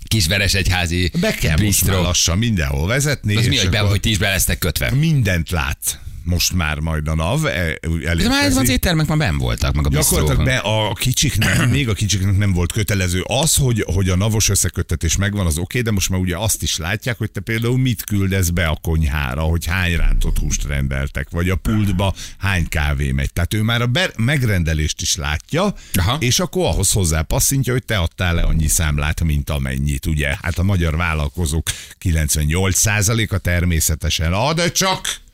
Kisveres 0.08 0.54
egyházi 0.54 1.12
Be 1.20 1.34
kell 1.34 1.52
most 1.52 1.64
bistro. 1.64 1.94
már 1.94 2.02
lassan 2.02 2.38
mindenhol 2.38 2.88
vezetni. 2.88 3.36
Az 3.36 3.46
mi, 3.48 3.56
és 3.56 3.62
hogy, 3.62 3.70
be, 3.70 3.78
akkor 3.78 3.90
hogy 3.90 4.00
ti 4.00 4.10
is 4.10 4.18
be 4.18 4.30
lesztek 4.30 4.58
kötve? 4.58 4.92
Mindent 4.92 5.50
lát 5.50 6.00
most 6.28 6.54
már 6.54 6.80
majd 6.80 7.08
a 7.08 7.16
NAV. 7.16 7.46
e- 7.46 7.78
De 7.82 7.88
már 7.90 8.12
ez 8.12 8.26
az 8.26 8.30
elérkezik. 8.32 8.70
éttermek 8.70 9.08
már 9.08 9.18
ben 9.18 9.38
voltak, 9.38 9.74
meg 9.76 9.86
a 9.86 9.90
Gyakorlatilag 9.90 10.46
be 10.46 10.58
a 10.58 10.94
kicsiknek, 10.94 11.70
még 11.70 11.90
a 11.90 11.94
kicsiknek 11.94 12.38
nem 12.38 12.54
volt 12.54 12.72
kötelező. 12.72 13.22
Az, 13.28 13.56
hogy, 13.56 13.84
hogy 13.94 14.10
a 14.10 14.16
navos 14.16 14.50
összeköttetés 14.50 15.16
megvan, 15.16 15.46
az 15.46 15.58
oké, 15.58 15.82
de 15.82 15.92
most 15.92 16.10
már 16.10 16.20
ugye 16.20 16.38
azt 16.38 16.62
is 16.64 16.78
látják, 16.78 17.18
hogy 17.18 17.32
te 17.32 17.40
például 17.40 17.78
mit 17.78 18.04
küldesz 18.04 18.50
be 18.50 18.68
a 18.68 18.78
konyhára, 18.82 19.42
hogy 19.42 19.66
hány 19.66 19.96
rántott 19.96 20.38
húst 20.38 20.64
rendeltek, 20.64 21.30
vagy 21.30 21.50
a 21.50 21.56
pultba 21.56 22.14
hány 22.38 22.68
kávé 22.68 23.12
megy. 23.12 23.34
Tehát 23.34 23.54
ő 23.54 23.62
már 23.62 23.82
a 23.82 23.88
ber- 23.88 24.18
megrendelést 24.18 25.02
is 25.02 25.16
látja, 25.16 25.74
Aha. 25.94 26.18
és 26.20 26.40
akkor 26.40 26.66
ahhoz 26.66 26.92
hozzá 26.92 27.22
passzintja, 27.22 27.74
hogy 27.74 27.84
te 27.86 27.98
adtál 27.98 28.36
le 28.36 28.42
annyi 28.42 28.68
számlát, 28.68 29.24
mint 29.24 29.50
amennyit, 29.50 30.06
ugye. 30.06 30.36
Hát 30.42 30.58
a 30.58 30.64
magyar 30.64 30.96
vállalkozók 30.98 31.68
98%-a 32.04 33.38
természetesen 33.38 34.34
ad, 34.34 34.72
csak 34.72 35.26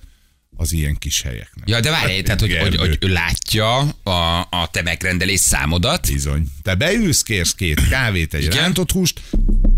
az 0.56 0.72
ilyen 0.72 0.96
kis 0.98 1.22
helyeknek. 1.22 1.70
Ja, 1.70 1.80
de 1.80 1.90
várj, 1.90 2.22
tehát, 2.22 2.40
hogy, 2.40 2.58
hogy, 2.58 2.76
hogy 2.76 2.98
ő 3.00 3.08
látja 3.08 3.78
a, 4.04 4.40
a 4.40 4.70
te 4.72 4.82
megrendelés 4.82 5.40
számodat, 5.40 6.08
Bizony. 6.12 6.46
Te 6.62 6.76
beülsz, 6.76 7.24
kérsz 7.24 7.54
két 7.54 7.88
kávét, 7.88 8.34
egy 8.34 8.44
Igen. 8.44 8.58
rántott 8.58 8.92
húst, 8.92 9.22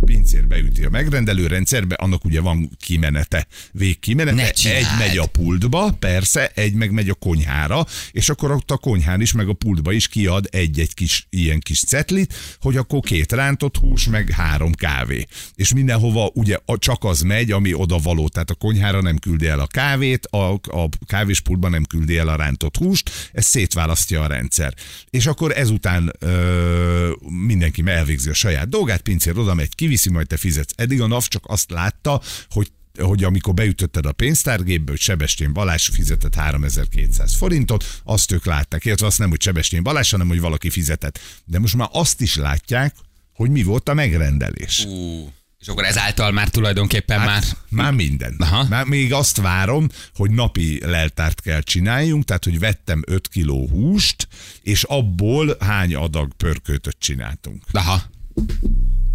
pincér 0.05 0.47
beüti 0.47 0.83
a 0.83 0.89
megrendelő 0.89 1.47
rendszerbe, 1.47 1.95
annak 1.95 2.25
ugye 2.25 2.41
van 2.41 2.69
kimenete, 2.79 3.47
Ne 3.75 3.79
végkimenete. 3.79 4.75
Egy 4.75 4.87
megy 4.97 5.17
a 5.17 5.25
pultba, 5.25 5.91
persze, 5.99 6.47
egy 6.47 6.73
meg 6.73 6.91
megy 6.91 7.09
a 7.09 7.13
konyhára, 7.13 7.85
és 8.11 8.29
akkor 8.29 8.51
ott 8.51 8.71
a 8.71 8.77
konyhán 8.77 9.21
is, 9.21 9.31
meg 9.31 9.49
a 9.49 9.53
pultba 9.53 9.91
is 9.91 10.07
kiad 10.07 10.47
egy-egy 10.51 10.93
kis 10.93 11.27
ilyen 11.29 11.59
kis 11.59 11.79
cetlit, 11.83 12.33
hogy 12.59 12.77
akkor 12.77 12.99
két 12.99 13.31
rántott 13.31 13.77
hús, 13.77 14.07
meg 14.07 14.29
három 14.29 14.73
kávé. 14.73 15.25
És 15.55 15.73
mindenhova 15.73 16.31
ugye 16.33 16.57
csak 16.77 17.03
az 17.03 17.21
megy, 17.21 17.51
ami 17.51 17.73
oda 17.73 17.97
való. 17.97 18.27
Tehát 18.27 18.49
a 18.49 18.55
konyhára 18.55 19.01
nem 19.01 19.17
küldi 19.17 19.47
el 19.47 19.59
a 19.59 19.67
kávét, 19.67 20.25
a, 20.25 20.53
a 20.53 20.89
kávéspultba 21.07 21.69
nem 21.69 21.83
küldi 21.83 22.17
el 22.17 22.27
a 22.27 22.35
rántott 22.35 22.77
húst, 22.77 23.29
ezt 23.33 23.47
szétválasztja 23.47 24.21
a 24.21 24.27
rendszer. 24.27 24.73
És 25.09 25.25
akkor 25.25 25.57
ezután 25.57 26.13
ö, 26.19 27.11
mindenki 27.45 27.83
elvégzi 27.85 28.29
a 28.29 28.33
saját 28.33 28.69
dolgát, 28.69 29.01
pincér 29.01 29.37
oda 29.37 29.53
megy, 29.53 29.75
kiviszi, 29.95 30.09
majd 30.09 30.27
te 30.27 30.37
fizetsz. 30.37 30.73
Eddig 30.75 31.01
a 31.01 31.07
NAV 31.07 31.27
csak 31.27 31.43
azt 31.47 31.71
látta, 31.71 32.21
hogy 32.49 32.71
hogy 32.97 33.23
amikor 33.23 33.53
beütötted 33.53 34.05
a 34.05 34.11
pénztárgépbe, 34.11 34.91
hogy 34.91 34.99
Sebestyén 34.99 35.53
Balázs 35.53 35.87
fizetett 35.87 36.35
3200 36.35 37.35
forintot, 37.35 38.01
azt 38.03 38.31
ők 38.31 38.45
látták, 38.45 38.85
illetve 38.85 39.05
azt 39.05 39.17
nem, 39.17 39.29
hogy 39.29 39.41
Sebestyén 39.41 39.83
Balázs, 39.83 40.11
hanem 40.11 40.27
hogy 40.27 40.39
valaki 40.39 40.69
fizetett. 40.69 41.19
De 41.45 41.59
most 41.59 41.75
már 41.75 41.89
azt 41.91 42.21
is 42.21 42.35
látják, 42.35 42.95
hogy 43.33 43.49
mi 43.49 43.63
volt 43.63 43.89
a 43.89 43.93
megrendelés. 43.93 44.85
Ú, 44.85 45.31
És 45.59 45.67
akkor 45.67 45.83
ezáltal 45.83 46.31
már 46.31 46.49
tulajdonképpen 46.49 47.19
már... 47.19 47.29
Hát, 47.29 47.57
már 47.69 47.93
minden. 47.93 48.35
Aha. 48.37 48.65
Már 48.69 48.85
még 48.85 49.13
azt 49.13 49.37
várom, 49.37 49.89
hogy 50.13 50.31
napi 50.31 50.79
leltárt 50.85 51.41
kell 51.41 51.61
csináljunk, 51.61 52.23
tehát 52.23 52.43
hogy 52.43 52.59
vettem 52.59 53.03
5 53.07 53.27
kiló 53.27 53.67
húst, 53.67 54.27
és 54.61 54.83
abból 54.83 55.55
hány 55.59 55.95
adag 55.95 56.33
pörköltöt 56.33 56.95
csináltunk. 56.99 57.63
Aha. 57.71 58.01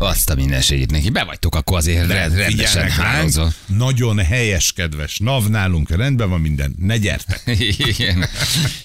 Azt 0.02 0.30
a 0.30 0.34
mindenségét 0.34 0.90
neki. 0.90 1.10
Be 1.10 1.24
vagytok 1.24 1.54
akkor 1.54 1.76
azért 1.76 2.06
De 2.06 2.14
rend- 2.14 2.36
rendesen 2.36 2.90
hálózva. 2.90 3.52
nagyon 3.66 4.18
helyes, 4.18 4.72
kedves 4.72 5.18
NAV, 5.18 5.46
nálunk 5.46 5.90
rendben 5.96 6.28
van 6.28 6.40
minden, 6.40 6.74
ne 6.78 6.96
gyertek. 6.96 7.40
Igen. 7.96 8.24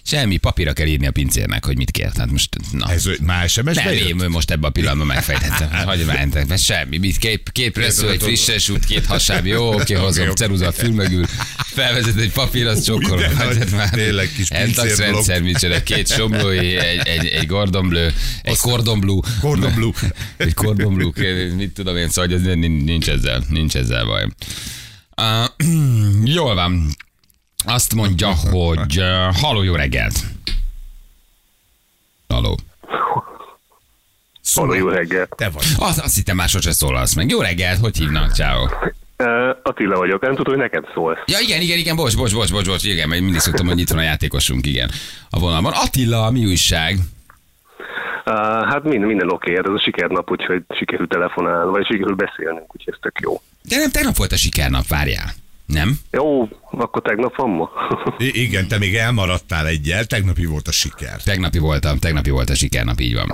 Semmi 0.04 0.38
papírra 0.38 0.74
kell 0.74 0.88
írni 0.88 1.08
a 1.08 1.12
pincérnek, 1.12 1.66
hogy 1.66 1.78
mit 1.78 1.92
kér. 1.92 2.12
Tehát 2.12 2.32
most, 2.32 2.56
na. 2.72 2.92
Ez 2.92 3.06
már 3.22 3.50
SMS-be 3.50 3.84
Nem, 3.84 3.94
én 3.94 4.16
most 4.30 4.52
ebben 4.52 4.70
a 4.70 4.72
pillanatban 4.72 5.08
megfejtettem. 5.08 5.70
Hagyj 5.86 6.04
mentek, 6.04 6.48
mert 6.48 6.62
semmi. 6.62 6.98
Mit, 6.98 7.18
két, 7.18 7.50
két 7.52 7.72
presszó, 7.72 8.08
egy 8.08 8.22
frisses 8.22 8.70
út, 8.70 8.86
két 8.86 9.06
hasáb, 9.06 9.46
jó, 9.46 9.74
oké, 9.74 9.94
hozom, 9.94 10.30
ceruza 10.36 10.68
a 10.68 10.72
fül 10.72 10.92
mögül, 10.92 11.26
felvezet 11.58 12.18
egy 12.18 12.32
papír, 12.32 12.68
az 12.68 12.92
Hát, 13.38 13.72
már 13.72 13.90
tényleg 13.90 14.30
kis 14.36 14.50
rendszer, 14.50 15.42
micsoda, 15.42 15.84
két 15.84 16.08
somlói, 16.08 16.76
egy, 16.78 17.08
egy, 17.08 17.26
egy 17.26 17.48
Gordon 17.48 17.90
Bleu, 17.90 18.10
egy. 18.42 18.58
Cordon 18.58 19.00
Bleu. 19.00 19.20
Egy 20.38 20.54
Cordon 20.54 20.94
Bleu, 21.14 21.56
mit 21.56 21.74
tudom 21.74 21.98
én, 21.98 22.10
szóval 22.10 22.38
hogy 22.38 22.48
ez 22.48 22.56
nincs 22.86 23.10
ezzel, 23.10 23.44
nincs 23.50 23.76
ezzel 23.76 24.06
baj. 24.06 24.28
Uh, 25.22 26.26
jól 26.38 26.56
van. 26.56 26.88
Azt 27.66 27.96
mondja, 27.96 28.34
hogy 28.34 29.00
uh, 29.00 29.36
haló, 29.36 29.64
jó 29.64 29.76
reggelt. 29.76 30.24
Haló. 32.28 32.58
Halló, 34.56 34.74
jó 34.74 34.88
reggelt. 34.88 35.36
Te 35.36 35.50
vagy. 35.50 35.66
Azt, 35.78 36.00
azt 36.00 36.16
hittem 36.16 36.36
másodszor 36.36 36.74
szólalsz 36.74 37.16
meg. 37.16 37.30
Jó 37.30 37.42
reggelt, 37.42 37.80
hogy 37.80 37.98
hívnak? 37.98 38.32
Ciao. 38.34 38.64
Uh, 39.18 39.58
Attila 39.64 39.98
vagyok, 39.98 40.22
nem 40.22 40.36
tudom, 40.36 40.54
hogy 40.54 40.64
neked 40.64 40.84
szólsz. 40.94 41.18
Ja, 41.26 41.40
igen, 41.40 41.62
igen, 41.62 41.78
igen, 41.78 41.96
bocs, 41.96 42.18
bocs, 42.18 42.34
bocs, 42.34 42.52
bocs, 42.52 42.66
bocs, 42.66 42.84
igen, 42.84 43.10
mert 43.10 43.22
mindig 43.22 43.40
szoktam, 43.40 43.68
hogy 43.68 43.80
itt 43.80 43.90
van 43.90 43.98
a 43.98 44.02
játékosunk, 44.02 44.66
igen. 44.66 44.92
A 45.30 45.40
vonalban. 45.40 45.74
Attila, 45.74 46.32
mi 46.32 46.46
újság? 46.46 46.98
Hát 48.70 48.84
minden, 48.84 49.08
minden 49.08 49.32
oké, 49.32 49.56
hát 49.56 49.68
ez 49.68 49.74
a 49.74 49.80
sikernap, 49.80 50.32
úgyhogy 50.32 50.64
sikerült 50.78 51.10
telefonálni, 51.10 51.72
vagy 51.72 51.86
sikerült 51.86 52.18
beszélnünk, 52.18 52.76
úgyhogy 52.76 52.94
ez 52.94 53.00
tök 53.02 53.20
jó. 53.22 53.42
De 53.62 53.78
nem, 53.78 53.92
tegnap 53.92 54.16
volt 54.16 54.32
a 54.32 54.38
sikernap, 54.38 54.88
várjál. 54.88 55.30
Nem? 55.66 56.00
Jó, 56.12 56.50
akkor 56.72 57.02
tegnap 57.02 57.36
van 57.36 57.50
ma. 57.50 57.70
I- 58.18 58.42
igen, 58.42 58.68
te 58.68 58.78
még 58.78 58.96
elmaradtál 58.96 59.68
egyel, 59.68 60.06
tegnapi 60.06 60.46
volt 60.46 60.68
a 60.68 60.72
siker. 60.72 61.22
Tegnapi 61.24 61.60
voltam, 61.60 61.98
tegnapi 61.98 62.30
volt 62.30 62.50
a 62.50 62.56
sikernap, 62.56 63.00
így 63.00 63.16
van. 63.16 63.34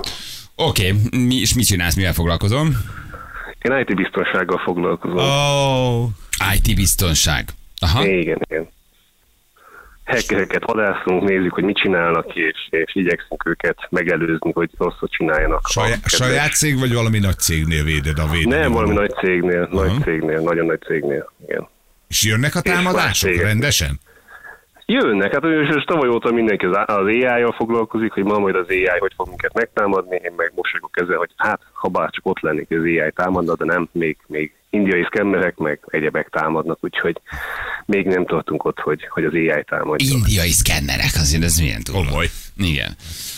Oké, 0.54 0.90
okay, 0.90 1.20
mi, 1.26 1.34
és 1.34 1.54
mit 1.54 1.66
csinálsz, 1.66 1.94
mivel 1.96 2.12
foglalkozom? 2.12 2.66
Én 3.62 3.78
IT 3.78 3.94
biztonsággal 3.96 4.58
foglalkozom. 4.58 5.18
Oh. 5.18 6.08
IT 6.54 6.74
biztonság. 6.74 7.48
Aha. 7.78 8.06
Igen, 8.06 8.40
igen. 8.48 8.68
Hackereket 10.04 10.64
vadászunk, 10.64 11.28
nézzük, 11.28 11.52
hogy 11.52 11.64
mit 11.64 11.76
csinálnak, 11.76 12.34
és, 12.34 12.68
és 12.70 12.94
igyekszünk 12.94 13.46
őket 13.46 13.76
megelőzni, 13.90 14.52
hogy 14.52 14.70
rosszat 14.78 15.10
csináljanak. 15.10 15.60
Kedves- 15.74 16.08
saját 16.08 16.52
cég, 16.52 16.78
vagy 16.78 16.94
valami 16.94 17.18
nagy 17.18 17.38
cégnél 17.38 17.84
véded 17.84 18.18
a 18.18 18.26
védeni 18.32 18.60
Nem, 18.60 18.72
valami 18.72 18.94
nagy 18.94 19.10
cégnél, 19.10 19.68
nagy 19.70 19.92
cégnél, 20.02 20.40
nagyon 20.40 20.66
nagy 20.66 20.80
cégnél, 20.80 21.32
igen. 21.46 21.68
És 22.08 22.24
jönnek 22.24 22.54
a 22.54 22.60
támadások 22.60 23.34
rendesen? 23.34 24.00
Jönnek, 24.86 25.32
hát 25.32 25.44
és 25.44 25.76
és 25.76 25.84
tavaly 25.84 26.08
óta 26.08 26.32
mindenki 26.32 26.66
az, 26.66 26.76
az 26.86 27.04
AI-jal 27.04 27.52
foglalkozik, 27.52 28.12
hogy 28.12 28.24
ma 28.24 28.38
majd 28.38 28.54
az 28.54 28.68
AI 28.68 28.98
hogy 28.98 29.12
fog 29.16 29.28
minket 29.28 29.52
megtámadni, 29.54 30.20
én 30.24 30.32
meg 30.36 30.52
mosolygok 30.54 31.00
ezzel, 31.00 31.16
hogy 31.16 31.30
hát, 31.36 31.60
ha 31.72 31.88
bár 31.88 32.10
csak 32.10 32.26
ott 32.26 32.40
lennék, 32.40 32.70
az 32.70 32.82
AI 32.82 33.12
támadna, 33.14 33.56
de 33.56 33.64
nem, 33.64 33.88
még, 33.92 34.16
még 34.26 34.52
indiai 34.72 35.04
szkemmerek, 35.04 35.56
meg 35.56 35.80
egyebek 35.86 36.28
támadnak, 36.28 36.78
úgyhogy 36.80 37.20
még 37.86 38.06
nem 38.06 38.26
tartunk 38.26 38.64
ott, 38.64 38.78
hogy, 38.78 39.06
hogy 39.08 39.24
az 39.24 39.32
AI 39.32 39.64
támadja. 39.68 40.08
Indiai 40.10 40.50
szkennerek, 40.50 41.10
azért 41.14 41.42
ez 41.42 41.56
milyen 41.56 41.82
túl. 41.82 41.94
Komoly. 41.94 42.30
Igen. 42.56 42.96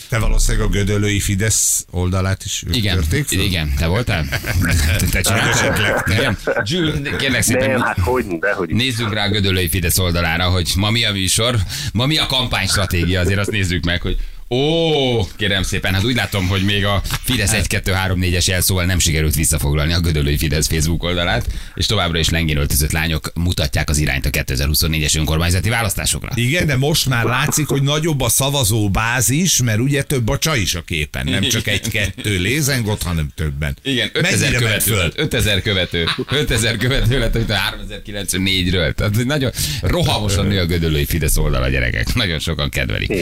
Te 0.09 0.19
valószínűleg 0.19 0.67
a 0.67 0.71
Gödöllői 0.71 1.21
Fidesz 1.21 1.87
oldalát 1.91 2.45
is 2.45 2.65
Igen, 2.73 2.95
törték 2.97 3.27
föl? 3.27 3.41
igen, 3.41 3.75
te 3.79 3.87
voltál? 3.87 4.25
Te, 4.99 5.07
te 5.11 5.21
csináltad? 5.21 6.03
Igen. 6.07 6.37
Jules, 6.63 7.17
kérlek 7.19 7.43
szépen, 7.43 7.71
Nem, 7.71 7.81
hát 7.81 7.99
hogy, 7.99 8.27
de 8.27 8.53
hogy 8.53 8.69
Nézzünk 8.69 9.15
rá 9.15 9.25
a 9.25 9.29
Gödöllői 9.29 9.69
Fidesz 9.69 9.99
oldalára, 9.99 10.45
hogy 10.45 10.73
ma 10.77 10.91
mi 10.91 11.05
a 11.05 11.13
műsor, 11.13 11.55
ma 11.93 12.07
mi 12.07 12.19
a 12.19 12.27
kampánystratégia, 12.27 13.21
azért 13.21 13.39
azt 13.39 13.51
nézzük 13.51 13.85
meg, 13.85 14.03
hogy 14.03 14.17
Ó, 14.55 15.27
kérem 15.37 15.63
szépen, 15.63 15.95
hát 15.95 16.05
úgy 16.05 16.15
látom, 16.15 16.49
hogy 16.49 16.63
még 16.65 16.85
a 16.85 17.03
Fidesz 17.25 17.53
1 17.53 17.67
2 17.67 17.93
3 17.93 18.21
4-es 18.23 18.47
jelszóval 18.47 18.85
nem 18.85 18.99
sikerült 18.99 19.35
visszafoglalni 19.35 19.93
a 19.93 20.01
Gödöllői 20.01 20.37
Fidesz 20.37 20.67
Facebook 20.67 21.03
oldalát, 21.03 21.47
és 21.75 21.87
továbbra 21.87 22.19
is 22.19 22.29
lengén 22.29 22.57
öltözött 22.57 22.93
lányok 22.93 23.31
mutatják 23.35 23.91
az 23.91 23.99
irányt 23.99 24.27
a 24.27 24.31
2024-es 24.31 25.17
önkormányzati 25.17 25.69
választásokra. 25.69 26.33
Igen, 26.35 26.67
de 26.67 26.77
most 26.77 27.09
már 27.09 27.25
látszik, 27.25 27.67
hogy 27.67 27.83
nagyobb 27.83 28.21
a 28.21 28.29
szavazó 28.29 28.91
bázis, 28.91 29.63
mert 29.63 29.79
ugye 29.79 30.03
több 30.03 30.29
a 30.29 30.39
csaj 30.39 30.61
is 30.61 30.75
a 30.75 30.83
képen. 30.83 31.27
Nem 31.27 31.43
csak 31.43 31.67
egy-kettő 31.67 32.39
lézengott, 32.39 33.03
hanem 33.03 33.29
többen. 33.35 33.77
Igen, 33.83 34.11
5000 34.13 34.39
Mennyire 34.39 34.51
ment 34.51 34.65
követő, 34.65 34.91
föl? 34.91 35.03
lett, 35.03 35.19
5000 35.19 35.63
követő, 35.63 36.07
5000 36.31 36.77
követő 36.77 37.19
lett, 37.19 37.35
mint 37.35 37.51
a 37.51 37.57
3094-ről. 37.89 38.95
Tehát 38.95 39.25
nagyon 39.25 39.51
rohamosan 39.81 40.47
nő 40.47 40.61
a 40.61 40.67
gödöllői 40.67 41.05
Fidesz 41.05 41.37
oldal 41.37 41.63
a 41.63 41.69
gyerekek. 41.69 42.15
Nagyon 42.15 42.39
sokan 42.39 42.69
kedvelik. 42.69 43.13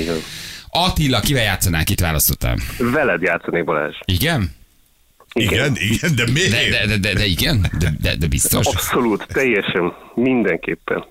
Attila, 0.74 1.20
kivel 1.20 1.42
játszanál, 1.42 1.85
kit 1.85 2.00
választottál? 2.00 2.56
Veled 2.78 3.22
játszanék 3.22 3.64
Balázs. 3.64 3.96
Igen? 4.04 4.54
Igen, 5.32 5.72
igen, 5.76 6.14
de 6.16 6.24
miért? 6.32 6.50
De, 6.50 6.70
de, 6.70 6.87
de, 6.87 6.96
de, 6.96 7.14
de 7.14 7.24
igen? 7.24 7.66
De, 7.78 7.92
de, 8.00 8.16
de 8.16 8.26
biztos? 8.26 8.66
Abszolút, 8.66 9.26
teljesen, 9.32 9.92
mindenképpen. 10.14 11.04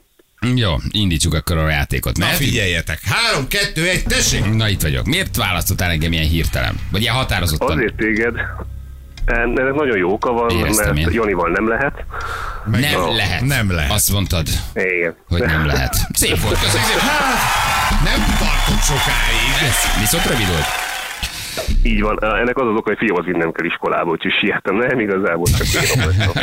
Jó, 0.56 0.76
indítsuk 0.92 1.34
akkor 1.34 1.58
a 1.58 1.70
játékot. 1.70 2.18
Na 2.18 2.26
Mert 2.26 2.38
figyeljetek, 2.38 3.00
három, 3.04 3.48
kettő, 3.48 3.90
egy, 3.90 4.04
tessék! 4.04 4.54
Na 4.54 4.70
itt 4.70 4.82
vagyok. 4.82 5.06
Miért 5.06 5.36
választottál 5.36 5.90
engem 5.90 6.12
ilyen 6.12 6.28
hirtelen? 6.28 6.76
Vagy 6.92 7.02
ilyen 7.02 7.14
határozottan? 7.14 7.78
Azért 7.78 7.96
téged, 7.96 8.36
ennek 9.26 9.74
nagyon 9.74 9.98
jó 9.98 10.12
oka 10.12 10.32
van, 10.32 10.50
Éreztem 10.50 10.94
mert 10.94 11.08
én. 11.08 11.14
Janival 11.14 11.50
nem 11.50 11.68
lehet. 11.68 12.06
Nem 12.66 13.02
Ó, 13.02 13.14
lehet. 13.16 13.42
nem 13.42 13.72
lehet. 13.72 13.92
Azt 13.92 14.12
mondtad, 14.12 14.48
Igen. 14.74 15.16
hogy 15.28 15.42
nem 15.42 15.66
lehet. 15.66 15.96
Szép 16.14 16.40
volt, 16.42 16.60
köszönjük 16.60 16.90
szépen. 16.90 17.08
Nem 18.04 18.20
tartott 18.40 18.84
sokáig. 18.84 19.70
Ez 19.70 20.00
viszont 20.00 20.26
rövid 20.26 20.48
volt. 20.48 20.66
Így 21.84 22.02
van. 22.02 22.18
Ennek 22.24 22.58
az 22.58 22.68
az 22.68 22.76
oka, 22.76 22.90
hogy 22.90 22.98
fiamhoz 22.98 23.26
vinnem 23.26 23.52
kell 23.52 23.66
iskolába, 23.66 24.10
úgyhogy 24.10 24.32
siettem. 24.40 24.76
Nem 24.76 25.00
igazából 25.00 25.48
csak. 25.58 25.68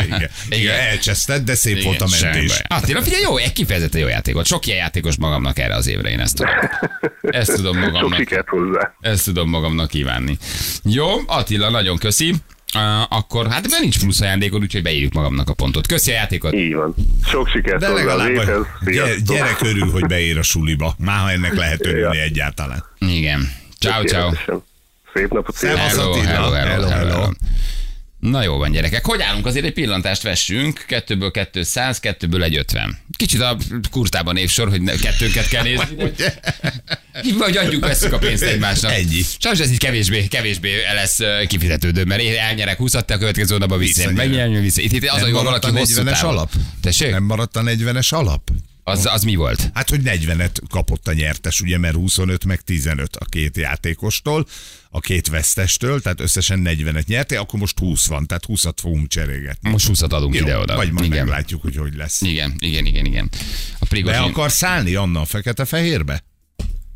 Igen, 0.05 0.29
igen, 0.61 0.75
elcseszted, 0.79 1.43
de 1.43 1.55
szép 1.55 1.83
volt 1.83 2.01
a 2.01 2.07
mentés. 2.21 2.63
Attila, 2.69 3.03
figyelj, 3.03 3.23
jó, 3.23 3.37
egy 3.37 3.53
kifejezetten 3.53 4.01
jó 4.01 4.07
játékot. 4.07 4.47
Sok 4.47 4.67
ilyen 4.67 4.79
játékos 4.79 5.17
magamnak 5.19 5.59
erre 5.59 5.75
az 5.75 5.89
évre, 5.89 6.09
én 6.11 6.21
ezt 6.21 6.37
tudom. 6.37 6.53
Ezt 7.41 7.55
tudom 7.55 7.75
Sok 7.75 7.91
magamnak. 7.93 8.19
sikert 8.19 8.49
hozzá. 8.49 8.93
Ezt 9.01 9.25
tudom 9.25 9.49
magamnak 9.49 9.89
kívánni. 9.89 10.37
Jó, 10.85 11.07
Attila, 11.27 11.71
nagyon 11.71 11.99
köszi. 11.99 12.35
Uh, 12.75 13.03
akkor 13.19 13.47
hát 13.51 13.65
ebben 13.65 13.81
nincs 13.81 13.99
plusz 13.99 14.21
ajándékod, 14.21 14.63
úgyhogy 14.63 14.83
beírjuk 14.83 15.13
magamnak 15.13 15.49
a 15.49 15.55
pontot. 15.55 15.87
Köszi 15.87 16.11
a 16.11 16.15
játékot. 16.15 16.55
Így 16.55 16.75
van. 16.75 16.95
Sok 17.27 17.49
sikert 17.49 17.81
De 17.81 17.89
legalább 17.89 18.29
a 18.37 18.45
gyere, 18.45 18.57
Sziasztok. 18.85 19.37
gyerek 19.37 19.61
örül, 19.61 19.91
hogy 19.91 20.07
beér 20.07 20.39
a 20.39 20.43
suliba. 20.43 20.95
Már 20.99 21.19
ha 21.19 21.31
ennek 21.31 21.55
lehet 21.55 21.87
örülni 21.87 22.17
Ja. 22.17 22.23
egyáltalán. 22.23 22.85
Igen. 22.99 23.53
Ciao, 23.79 24.03
ciao. 24.05 24.31
Szép 25.15 25.33
napot. 25.33 25.57
Hello, 25.61 25.77
hello, 25.77 26.13
hello, 26.13 26.51
Hello, 26.53 26.69
hello, 26.69 26.89
hello. 26.89 27.31
Na 28.21 28.43
jó 28.43 28.57
van, 28.57 28.71
gyerekek. 28.71 29.07
Hogy 29.07 29.23
állunk? 29.23 29.47
Azért 29.47 29.65
egy 29.65 29.73
pillantást 29.73 30.23
vessünk. 30.23 30.85
Kettőből 30.87 31.31
200, 31.53 32.01
kettőből 32.01 32.43
egy 32.43 32.57
50. 32.57 32.99
Kicsit 33.17 33.41
a 33.41 33.57
kurtában 33.91 34.37
évsor, 34.37 34.69
hogy 34.69 35.01
kettőnket 35.01 35.49
kell 35.49 35.63
nézni. 35.63 36.13
Vagy 37.39 37.57
adjuk, 37.57 37.85
veszük 37.85 38.13
a 38.13 38.19
pénzt 38.19 38.43
egymásnak. 38.43 38.93
Ennyi. 38.93 39.21
Sajnos 39.39 39.61
ez 39.61 39.71
így 39.71 39.79
kevésbé, 39.79 40.27
kevésbé 40.27 40.71
lesz 40.95 41.19
kifizetődő, 41.47 42.05
mert 42.05 42.21
én 42.21 42.37
elnyerek 42.37 42.77
20 42.77 42.91
te 42.91 43.15
a 43.15 43.19
következő 43.19 43.53
hónapban 43.53 43.79
vissza. 43.79 44.11
Megnyerni 44.11 44.61
vissza. 44.61 44.81
Itt, 44.81 44.93
itt 44.93 45.09
az 45.09 45.21
maradt 45.21 45.43
valaki 45.43 45.79
hosszú 45.79 46.03
40-es 46.03 46.05
távon. 46.05 46.31
alap? 46.31 46.53
Tessék? 46.83 47.11
Nem 47.11 47.23
maradt 47.23 47.57
a 47.57 47.63
40-es 47.63 48.09
alap? 48.09 48.51
Az, 48.89 49.07
az 49.07 49.23
mi 49.23 49.35
volt? 49.35 49.71
Hát, 49.75 49.89
hogy 49.89 50.01
40-et 50.05 50.57
kapott 50.71 51.09
a 51.09 51.13
nyertes, 51.13 51.61
ugye, 51.61 51.79
mert 51.79 51.95
25 51.95 52.45
meg 52.45 52.61
15 52.61 53.17
a 53.17 53.25
két 53.25 53.57
játékostól, 53.57 54.47
a 54.91 55.01
két 55.01 55.29
vesztestől, 55.29 56.01
tehát 56.01 56.21
összesen 56.21 56.63
40-et 56.65 57.07
nyertél, 57.07 57.39
akkor 57.39 57.61
most 57.61 57.79
20 57.79 58.07
van, 58.07 58.27
tehát 58.27 58.45
20-at 58.49 58.75
fogunk 58.81 59.09
cserélgetni. 59.09 59.71
Most 59.71 59.87
20 59.87 60.03
adunk 60.03 60.35
Jó, 60.35 60.45
ide-oda. 60.45 60.77
Vagy 60.77 60.93
majd 60.93 61.07
igen. 61.07 61.19
meglátjuk, 61.19 61.63
hogy 61.63 61.77
hogy 61.77 61.95
lesz. 61.95 62.21
igen, 62.21 62.55
igen, 62.59 62.87
igen, 62.87 63.05
igen. 63.05 63.31
A 63.79 63.87
Prigozsin... 63.87 64.21
akar 64.21 64.51
szállni 64.51 64.95
Anna 64.95 65.21
a 65.21 65.25
fekete-fehérbe? 65.25 66.23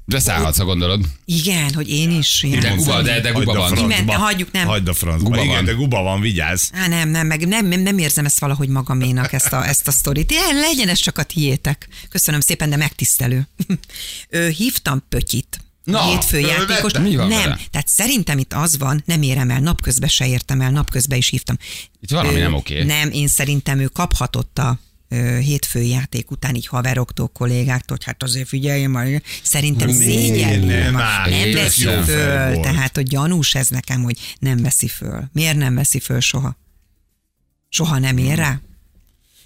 De 0.05 0.19
szállhatsz, 0.21 0.59
ha 0.59 0.65
gondolod. 0.65 1.05
Igen, 1.25 1.75
hogy 1.75 1.91
én 1.91 2.11
is. 2.11 2.41
De 2.41 2.49
játszom. 2.49 2.77
guba, 2.77 3.03
de, 3.03 3.21
de 3.21 3.31
guba 3.31 3.61
Hagyd 3.61 3.79
a 3.79 3.81
van. 3.81 3.89
francba. 3.89 4.13
Hagyjuk, 4.19 4.53
nem. 4.53 4.67
Hagyd 4.67 4.89
a 4.89 4.95
francba. 4.95 5.29
Guba 5.29 5.43
Igen, 5.43 5.55
van. 5.55 5.65
de 5.65 5.73
guba 5.73 6.03
van, 6.03 6.21
vigyázz. 6.21 6.69
Á, 6.73 6.89
nem, 6.89 7.09
nem, 7.09 7.27
meg 7.27 7.47
nem, 7.49 7.67
nem, 7.67 7.81
nem 7.81 7.99
érzem 7.99 8.25
ezt 8.25 8.39
valahogy 8.41 8.69
magaménak, 8.69 9.33
ezt 9.33 9.53
a, 9.53 9.67
ezt 9.67 9.89
a 9.89 9.91
sztorit. 9.91 10.31
Igen, 10.31 10.55
legyen 10.57 10.89
ez 10.89 10.99
csak 10.99 11.19
a 11.19 11.23
tiétek. 11.23 11.89
Köszönöm 12.09 12.41
szépen, 12.41 12.71
de 12.71 12.77
megtisztelő. 12.77 13.49
Ö, 14.29 14.49
hívtam 14.49 15.03
Pötyit, 15.09 15.61
Na, 15.85 16.03
hétfő 16.11 16.39
játékos. 16.39 16.93
mi 16.93 17.17
van 17.17 17.29
nem, 17.29 17.43
vele? 17.43 17.59
tehát 17.71 17.89
szerintem 17.89 18.39
itt 18.39 18.53
az 18.53 18.79
van, 18.79 19.03
nem 19.07 19.23
érem 19.23 19.51
el, 19.51 19.61
napközben 19.61 20.09
se 20.09 20.27
értem 20.27 20.61
el, 20.61 20.71
napközben 20.71 21.19
is 21.19 21.29
hívtam. 21.29 21.57
Itt 22.01 22.11
valami 22.11 22.39
nem 22.39 22.55
oké. 22.55 22.83
Nem, 22.83 23.11
én 23.11 23.29
szerintem 23.29 23.79
ő 23.79 23.87
kaphatott 23.87 24.59
a 24.59 24.79
hétfői 25.41 25.89
játék 25.89 26.31
után 26.31 26.55
így 26.55 26.67
haveroktól, 26.67 27.29
kollégáktól, 27.29 27.97
hogy 27.97 28.07
hát 28.07 28.23
azért 28.23 28.49
figyelj 28.49 28.87
már, 28.87 29.23
szerintem 29.43 29.89
szégyellő, 29.93 30.67
nem 30.67 30.93
nem 30.93 31.53
veszi 31.53 31.85
jó 31.85 32.01
föl, 32.03 32.53
volt. 32.53 32.61
tehát 32.61 32.97
hogy 32.97 33.07
gyanús 33.07 33.55
ez 33.55 33.69
nekem, 33.69 34.03
hogy 34.03 34.19
nem 34.39 34.63
veszi 34.63 34.89
föl. 34.89 35.29
Miért 35.33 35.57
nem 35.57 35.75
veszi 35.75 36.01
föl 36.01 36.21
soha? 36.21 36.57
Soha 37.69 37.99
nem 37.99 38.17
ér 38.17 38.37
rá? 38.37 38.61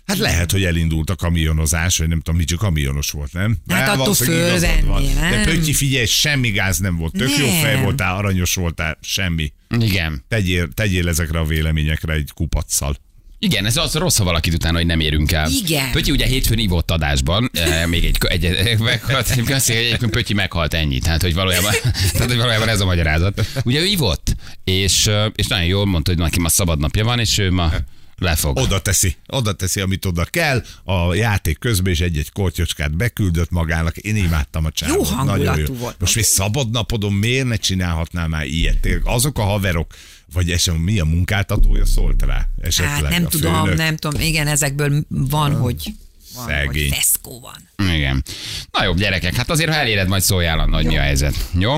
Hát 0.07 0.18
lehet, 0.18 0.50
hogy 0.50 0.64
elindult 0.64 1.11
a 1.11 1.14
kamionozás, 1.16 1.98
vagy 1.98 2.09
nem 2.09 2.20
tudom, 2.20 2.40
mi 2.40 2.44
csak 2.44 2.59
kamionos 2.59 3.11
volt, 3.11 3.33
nem? 3.33 3.57
Hát 3.68 3.88
attól 3.88 4.14
fölvenni, 4.14 4.83
van. 4.83 5.05
De 5.05 5.31
nem? 5.31 5.42
Pöttyi, 5.42 5.72
figyelj, 5.72 6.07
semmi 6.07 6.50
gáz 6.50 6.79
nem 6.79 6.96
volt. 6.96 7.12
Tök 7.12 7.38
jó 7.38 7.46
Nem. 7.46 7.61
fej 7.61 7.83
voltál, 7.83 8.16
aranyos 8.16 8.55
voltál, 8.55 8.98
semmi. 9.00 9.52
Igen. 9.79 10.24
Tegyél, 10.29 10.68
tegyél 10.74 11.09
ezekre 11.09 11.38
a 11.38 11.44
véleményekre 11.44 12.12
egy 12.12 12.31
kupacsal. 12.35 12.96
Igen, 13.38 13.66
ez 13.66 13.77
az 13.77 13.94
rossz, 13.94 14.18
ha 14.18 14.25
valakit 14.25 14.55
utána, 14.55 14.77
hogy 14.77 14.87
nem 14.87 15.01
érünk 15.01 15.33
el. 15.33 15.51
Igen. 15.51 15.90
Pötyi 15.90 16.11
ugye 16.11 16.27
hétfőn 16.27 16.59
ívott 16.59 16.90
adásban, 16.90 17.51
eh, 17.53 17.87
még 17.87 18.05
egy, 18.05 18.16
egy, 18.29 18.44
egy 18.44 18.79
meghalt, 18.79 19.35
azt 19.49 19.66
hogy 19.66 19.77
egyébként 19.77 20.11
Pötyi 20.11 20.35
meghalt 20.35 20.75
ennyit, 20.75 21.03
tehát 21.03 21.22
hogy 21.22 21.35
valójában, 21.35 21.72
tehát, 22.12 22.29
hogy 22.29 22.37
valójában 22.37 22.68
ez 22.68 22.81
a 22.81 22.85
magyarázat. 22.85 23.46
Ugye 23.64 23.81
ő 23.81 23.85
ívott, 23.85 24.35
és, 24.64 25.07
eh, 25.07 25.27
és 25.35 25.46
nagyon 25.46 25.66
jól 25.66 25.87
mondta, 25.87 26.11
hogy 26.11 26.20
neki 26.20 26.40
ma 26.40 26.49
szabad 26.49 26.79
napja 26.79 27.05
van, 27.05 27.18
és 27.18 27.38
ő 27.38 27.51
ma 27.51 27.72
lefog. 28.18 28.57
Oda 28.59 28.81
teszi, 28.81 29.16
oda 29.26 29.52
teszi, 29.52 29.81
amit 29.81 30.05
oda 30.05 30.24
kell. 30.24 30.62
A 30.85 31.14
játék 31.14 31.59
közben 31.59 31.92
is 31.92 32.00
egy-egy 32.00 32.33
kortyocskát 32.33 32.96
beküldött 32.96 33.50
magának. 33.50 33.96
Én 33.96 34.16
imádtam 34.16 34.64
a 34.64 34.70
csávot. 34.70 34.96
Jó 34.96 35.02
hangulatú 35.02 35.42
Nagyon 35.44 35.66
jó. 35.68 35.74
volt. 35.74 35.96
Most 36.00 36.14
még 36.14 36.24
szabad 36.24 36.70
napodon 36.70 37.12
miért 37.12 37.46
ne 37.46 37.57
csinálhatnál 37.57 38.29
már 38.29 38.46
ilyet? 38.46 38.88
Azok 39.05 39.38
a 39.38 39.42
haverok, 39.42 39.94
vagy 40.33 40.50
esetleg 40.50 40.85
mi 40.85 40.98
a 40.98 41.05
munkáltatója 41.05 41.87
szólt 41.87 42.22
rá? 42.22 42.48
Esetleg 42.61 42.94
Hát 43.02 43.11
nem 43.11 43.24
a 43.24 43.29
tudom, 43.29 43.55
főnök? 43.62 43.76
nem 43.76 43.96
tudom, 43.96 44.20
igen, 44.20 44.46
ezekből 44.46 45.05
van, 45.09 45.55
hogy 45.57 45.94
van, 46.35 46.46
Szegény. 46.46 46.90
feszkó 46.90 47.40
van. 47.40 47.88
Igen. 47.94 48.24
Na 48.70 48.85
jobb 48.85 48.96
gyerekek, 48.98 49.35
hát 49.35 49.50
azért, 49.50 49.70
ha 49.70 49.76
eléred, 49.76 50.09
majd 50.09 50.22
szóljál, 50.22 50.59
Anna, 50.59 50.76
hogy 50.76 50.87
mi 50.87 50.96
a 50.98 51.00
helyzet. 51.00 51.35
Jó? 51.59 51.76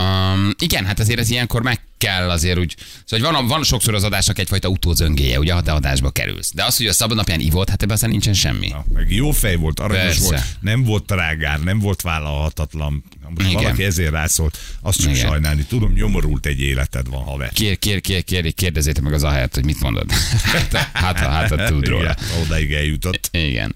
Um, 0.00 0.50
igen, 0.58 0.84
hát 0.84 1.00
azért 1.00 1.18
ez 1.18 1.30
ilyenkor 1.30 1.62
meg 1.62 1.80
kell 1.98 2.30
azért 2.30 2.58
úgy, 2.58 2.76
szóval 3.04 3.32
van, 3.32 3.46
van 3.46 3.62
sokszor 3.62 3.94
az 3.94 4.04
adásnak 4.04 4.38
egyfajta 4.38 4.68
utózöngéje, 4.68 5.38
ugye, 5.38 5.52
ha 5.52 5.62
te 5.62 5.72
adásba 5.72 6.10
kerülsz. 6.10 6.52
De 6.54 6.64
az, 6.64 6.76
hogy 6.76 6.86
a 6.86 6.92
szabad 6.92 7.16
napján 7.16 7.40
ivott, 7.40 7.68
hát 7.68 7.82
ebben 7.82 7.94
aztán 7.94 8.10
nincsen 8.10 8.34
semmi. 8.34 8.68
Na, 8.68 8.84
meg 8.94 9.12
jó 9.12 9.30
fej 9.30 9.56
volt, 9.56 9.80
aranyos 9.80 10.04
Persze. 10.04 10.22
volt, 10.22 10.42
nem 10.60 10.84
volt 10.84 11.04
trágár, 11.04 11.60
nem 11.60 11.78
volt 11.78 12.02
vállalhatatlan. 12.02 13.04
Ha 13.22 13.30
Most 13.30 13.48
Igen. 13.50 13.62
valaki 13.62 13.84
ezért 13.84 14.10
rászólt, 14.10 14.58
azt 14.80 15.00
csak 15.00 15.10
Igen. 15.10 15.26
sajnálni. 15.26 15.64
Tudom, 15.64 15.92
nyomorult 15.92 16.46
egy 16.46 16.60
életed 16.60 17.08
van, 17.08 17.22
haver. 17.22 17.52
Kér, 17.52 17.78
kér, 17.78 18.00
kér, 18.00 18.24
kér, 18.24 18.54
kérdezzétek 18.54 19.02
meg 19.02 19.12
az 19.12 19.22
ahelyett, 19.22 19.54
hogy 19.54 19.64
mit 19.64 19.80
mondod. 19.80 20.12
hát, 20.52 20.72
hát, 20.92 21.18
hát, 21.18 21.54
hát 21.54 21.68
tud 21.68 21.86
róla. 21.86 22.02
Igen, 22.02 22.42
odaig 22.42 22.72
eljutott. 22.72 23.28
Igen. 23.32 23.74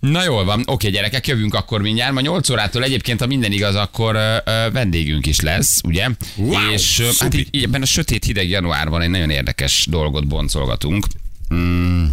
Na 0.00 0.24
jól 0.24 0.44
van, 0.44 0.62
oké 0.66 0.90
gyerekek, 0.90 1.26
jövünk 1.26 1.54
akkor 1.54 1.80
mindjárt. 1.80 2.12
Ma 2.12 2.20
8 2.20 2.50
órától 2.50 2.84
egyébként, 2.84 3.20
ha 3.20 3.26
minden 3.26 3.52
igaz, 3.52 3.74
akkor 3.74 4.14
ö, 4.14 4.36
ö, 4.44 4.70
vendégünk 4.72 5.26
is 5.26 5.40
lesz, 5.40 5.80
ugye? 5.84 6.08
Wow, 6.36 6.70
És 6.72 6.98
ö, 6.98 7.08
hát 7.18 7.34
így, 7.34 7.48
így 7.50 7.62
ebben 7.62 7.82
a 7.82 7.86
sötét 7.86 8.24
hideg 8.24 8.48
januárban 8.48 9.00
egy 9.00 9.08
nagyon 9.08 9.30
érdekes 9.30 9.86
dolgot 9.90 10.26
boncolgatunk. 10.26 11.06
Mm, 11.54 12.04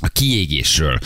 a 0.00 0.08
kiégésről 0.08 0.98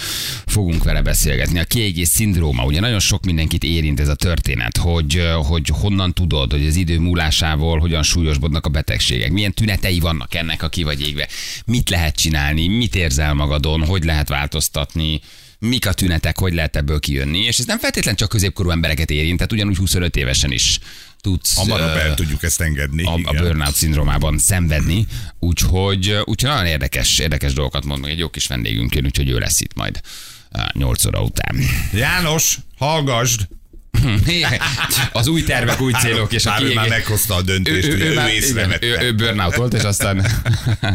fogunk 0.47 0.85
vele 0.85 1.03
beszélgetni. 1.03 1.59
A 1.59 1.65
kiégés 1.65 2.09
szindróma, 2.09 2.65
ugye 2.65 2.81
nagyon 2.81 3.01
sok 3.01 3.25
mindenkit 3.25 3.65
érint 3.65 4.01
ez 4.01 4.09
a 4.09 4.15
történet, 4.15 4.77
hogy, 4.77 5.23
hogy 5.47 5.69
honnan 5.69 6.13
tudod, 6.13 6.51
hogy 6.53 6.67
az 6.67 6.77
idő 6.77 6.99
múlásával 6.99 7.79
hogyan 7.79 8.03
súlyosbodnak 8.03 8.67
a 8.67 8.71
betegségek, 8.71 9.31
milyen 9.31 9.53
tünetei 9.53 10.01
vannak 10.01 10.35
ennek, 10.35 10.63
aki 10.63 10.83
vagy 10.83 11.01
égve, 11.01 11.29
mit 11.67 11.91
lehet 11.91 12.17
csinálni, 12.17 12.69
mit 12.69 12.95
érzel 12.95 13.35
magadon, 13.35 13.85
hogy 13.85 14.05
lehet 14.05 14.29
változtatni, 14.29 15.21
mik 15.67 15.87
a 15.87 15.93
tünetek, 15.93 16.39
hogy 16.39 16.55
lehet 16.55 16.77
ebből 16.77 17.01
kijönni, 17.01 17.39
és 17.39 17.59
ez 17.59 17.65
nem 17.65 17.79
feltétlenül 17.79 18.19
csak 18.19 18.29
középkorú 18.29 18.71
embereket 18.71 19.11
érint, 19.11 19.37
tehát 19.37 19.53
ugyanúgy 19.53 19.77
25 19.77 20.17
évesen 20.17 20.53
is 20.53 20.79
tudsz 21.21 21.57
Hamarabb 21.57 21.97
el 21.97 22.15
tudjuk 22.15 22.43
ezt 22.43 22.61
engedni. 22.61 23.05
a, 23.05 23.13
a 23.13 23.19
igen. 23.19 23.43
burnout 23.43 23.75
szindrómában 23.75 24.39
szenvedni, 24.39 25.07
úgyhogy, 25.39 26.11
úgyhogy 26.25 26.51
nagyon 26.51 26.67
érdekes, 26.67 27.19
érdekes 27.19 27.53
dolgokat 27.53 27.85
mond, 27.85 28.01
meg 28.01 28.11
egy 28.11 28.19
jó 28.19 28.29
kis 28.29 28.47
vendégünk 28.47 28.95
jön, 28.95 29.05
úgyhogy 29.05 29.29
ő 29.29 29.39
lesz 29.39 29.61
itt 29.61 29.75
majd 29.75 30.01
8 30.73 31.05
óra 31.05 31.23
után. 31.23 31.57
János, 31.93 32.59
hallgasd! 32.79 33.49
Az 35.13 35.27
új 35.27 35.43
tervek, 35.43 35.81
új 35.81 35.93
célok, 35.93 36.33
és 36.33 36.47
a 36.47 36.51
Már 36.51 36.59
ő 36.61 36.63
kiégés. 36.63 36.81
már 36.81 36.89
meghozta 36.89 37.35
a 37.35 37.43
döntést, 37.43 37.89
ő, 37.89 38.15
már- 38.15 38.29
ő 38.29 38.33
észrevette. 38.33 38.87
igen, 38.87 39.03
ő, 39.03 39.07
ő 39.07 39.15
burnout 39.15 39.55
volt, 39.57 39.75
és 39.75 39.83
aztán, 39.83 40.27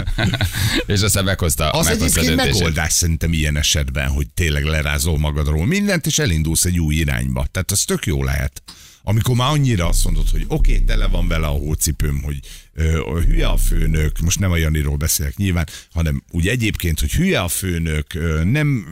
és 0.86 1.02
aztán 1.02 1.24
meghozta, 1.24 1.70
Az 1.70 1.86
meghozta 1.86 1.92
a 1.92 2.08
egyébként 2.08 2.36
döntését. 2.36 2.54
megoldás 2.60 2.94
szerintem 2.94 3.34
ilyen 3.34 3.58
esetben, 3.58 4.08
hogy 4.08 4.28
tényleg 4.34 4.64
lerázol 4.64 5.18
magadról 5.18 5.66
mindent, 5.66 6.06
és 6.06 6.20
elindulsz 6.20 6.66
egy 6.66 6.80
új 6.80 6.96
irányba. 6.96 7.46
Tehát 7.52 7.72
az 7.72 7.84
tök 7.84 8.06
jó 8.06 8.24
lehet. 8.24 8.62
Amikor 9.04 9.36
már 9.36 9.50
annyira 9.52 9.88
azt 9.88 10.04
mondod, 10.04 10.30
hogy 10.32 10.44
oké, 10.48 10.72
okay, 10.74 10.84
tele 10.86 11.08
van 11.08 11.28
vele 11.28 11.46
a 11.48 11.50
hócipőm, 11.50 12.22
hogy 12.24 12.40
ö, 12.74 13.20
hülye 13.28 13.48
a 13.48 13.58
főnök, 13.58 14.20
most 14.20 14.40
nem 14.40 14.52
a 14.52 14.58
Janiról 14.58 14.96
beszélek 14.96 15.36
nyilván, 15.36 15.68
hanem 15.94 16.24
úgy 16.32 16.48
egyébként, 16.48 17.00
hogy 17.00 17.12
hülye 17.12 17.40
a 17.42 17.48
főnök, 17.48 18.14
ö, 18.14 18.44
nem 18.44 18.86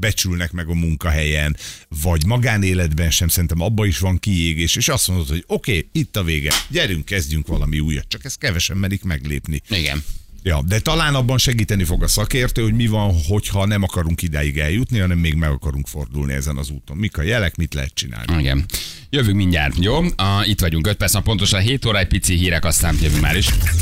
becsülnek 0.00 0.52
meg 0.52 0.68
a 0.68 0.74
munkahelyen, 0.74 1.56
vagy 2.02 2.26
magánéletben 2.26 3.10
sem, 3.10 3.28
szerintem 3.28 3.60
abba 3.60 3.86
is 3.86 3.98
van 3.98 4.18
kiégés, 4.18 4.76
és 4.76 4.88
azt 4.88 5.08
mondod, 5.08 5.28
hogy 5.28 5.44
oké, 5.46 5.76
okay, 5.76 5.88
itt 5.92 6.16
a 6.16 6.22
vége, 6.22 6.52
gyerünk, 6.68 7.04
kezdjünk 7.04 7.46
valami 7.46 7.80
újat, 7.80 8.08
csak 8.08 8.24
ezt 8.24 8.38
kevesen 8.38 8.76
merik 8.76 9.02
meglépni. 9.02 9.60
Igen. 9.68 10.02
Ja, 10.42 10.62
de 10.66 10.78
talán 10.78 11.14
abban 11.14 11.38
segíteni 11.38 11.84
fog 11.84 12.02
a 12.02 12.08
szakértő, 12.08 12.62
hogy 12.62 12.74
mi 12.74 12.86
van, 12.86 13.14
hogyha 13.28 13.66
nem 13.66 13.82
akarunk 13.82 14.22
idáig 14.22 14.58
eljutni, 14.58 14.98
hanem 14.98 15.18
még 15.18 15.34
meg 15.34 15.50
akarunk 15.50 15.86
fordulni 15.86 16.32
ezen 16.32 16.56
az 16.56 16.70
úton. 16.70 16.96
Mik 16.96 17.18
a 17.18 17.22
jelek, 17.22 17.56
mit 17.56 17.74
lehet 17.74 17.94
csinálni. 17.94 18.38
Igen. 18.38 18.64
Jövünk 19.10 19.36
mindjárt, 19.36 19.74
jó? 19.78 19.98
Uh, 19.98 20.08
itt 20.44 20.60
vagyunk 20.60 20.86
5 20.86 20.96
perc, 20.96 21.22
pontosan 21.22 21.60
7 21.60 21.84
óra, 21.84 21.98
egy 21.98 22.06
pici 22.06 22.34
hírek, 22.34 22.64
aztán 22.64 22.98
jövünk 23.02 23.22
már 23.22 23.36
is. 23.36 23.48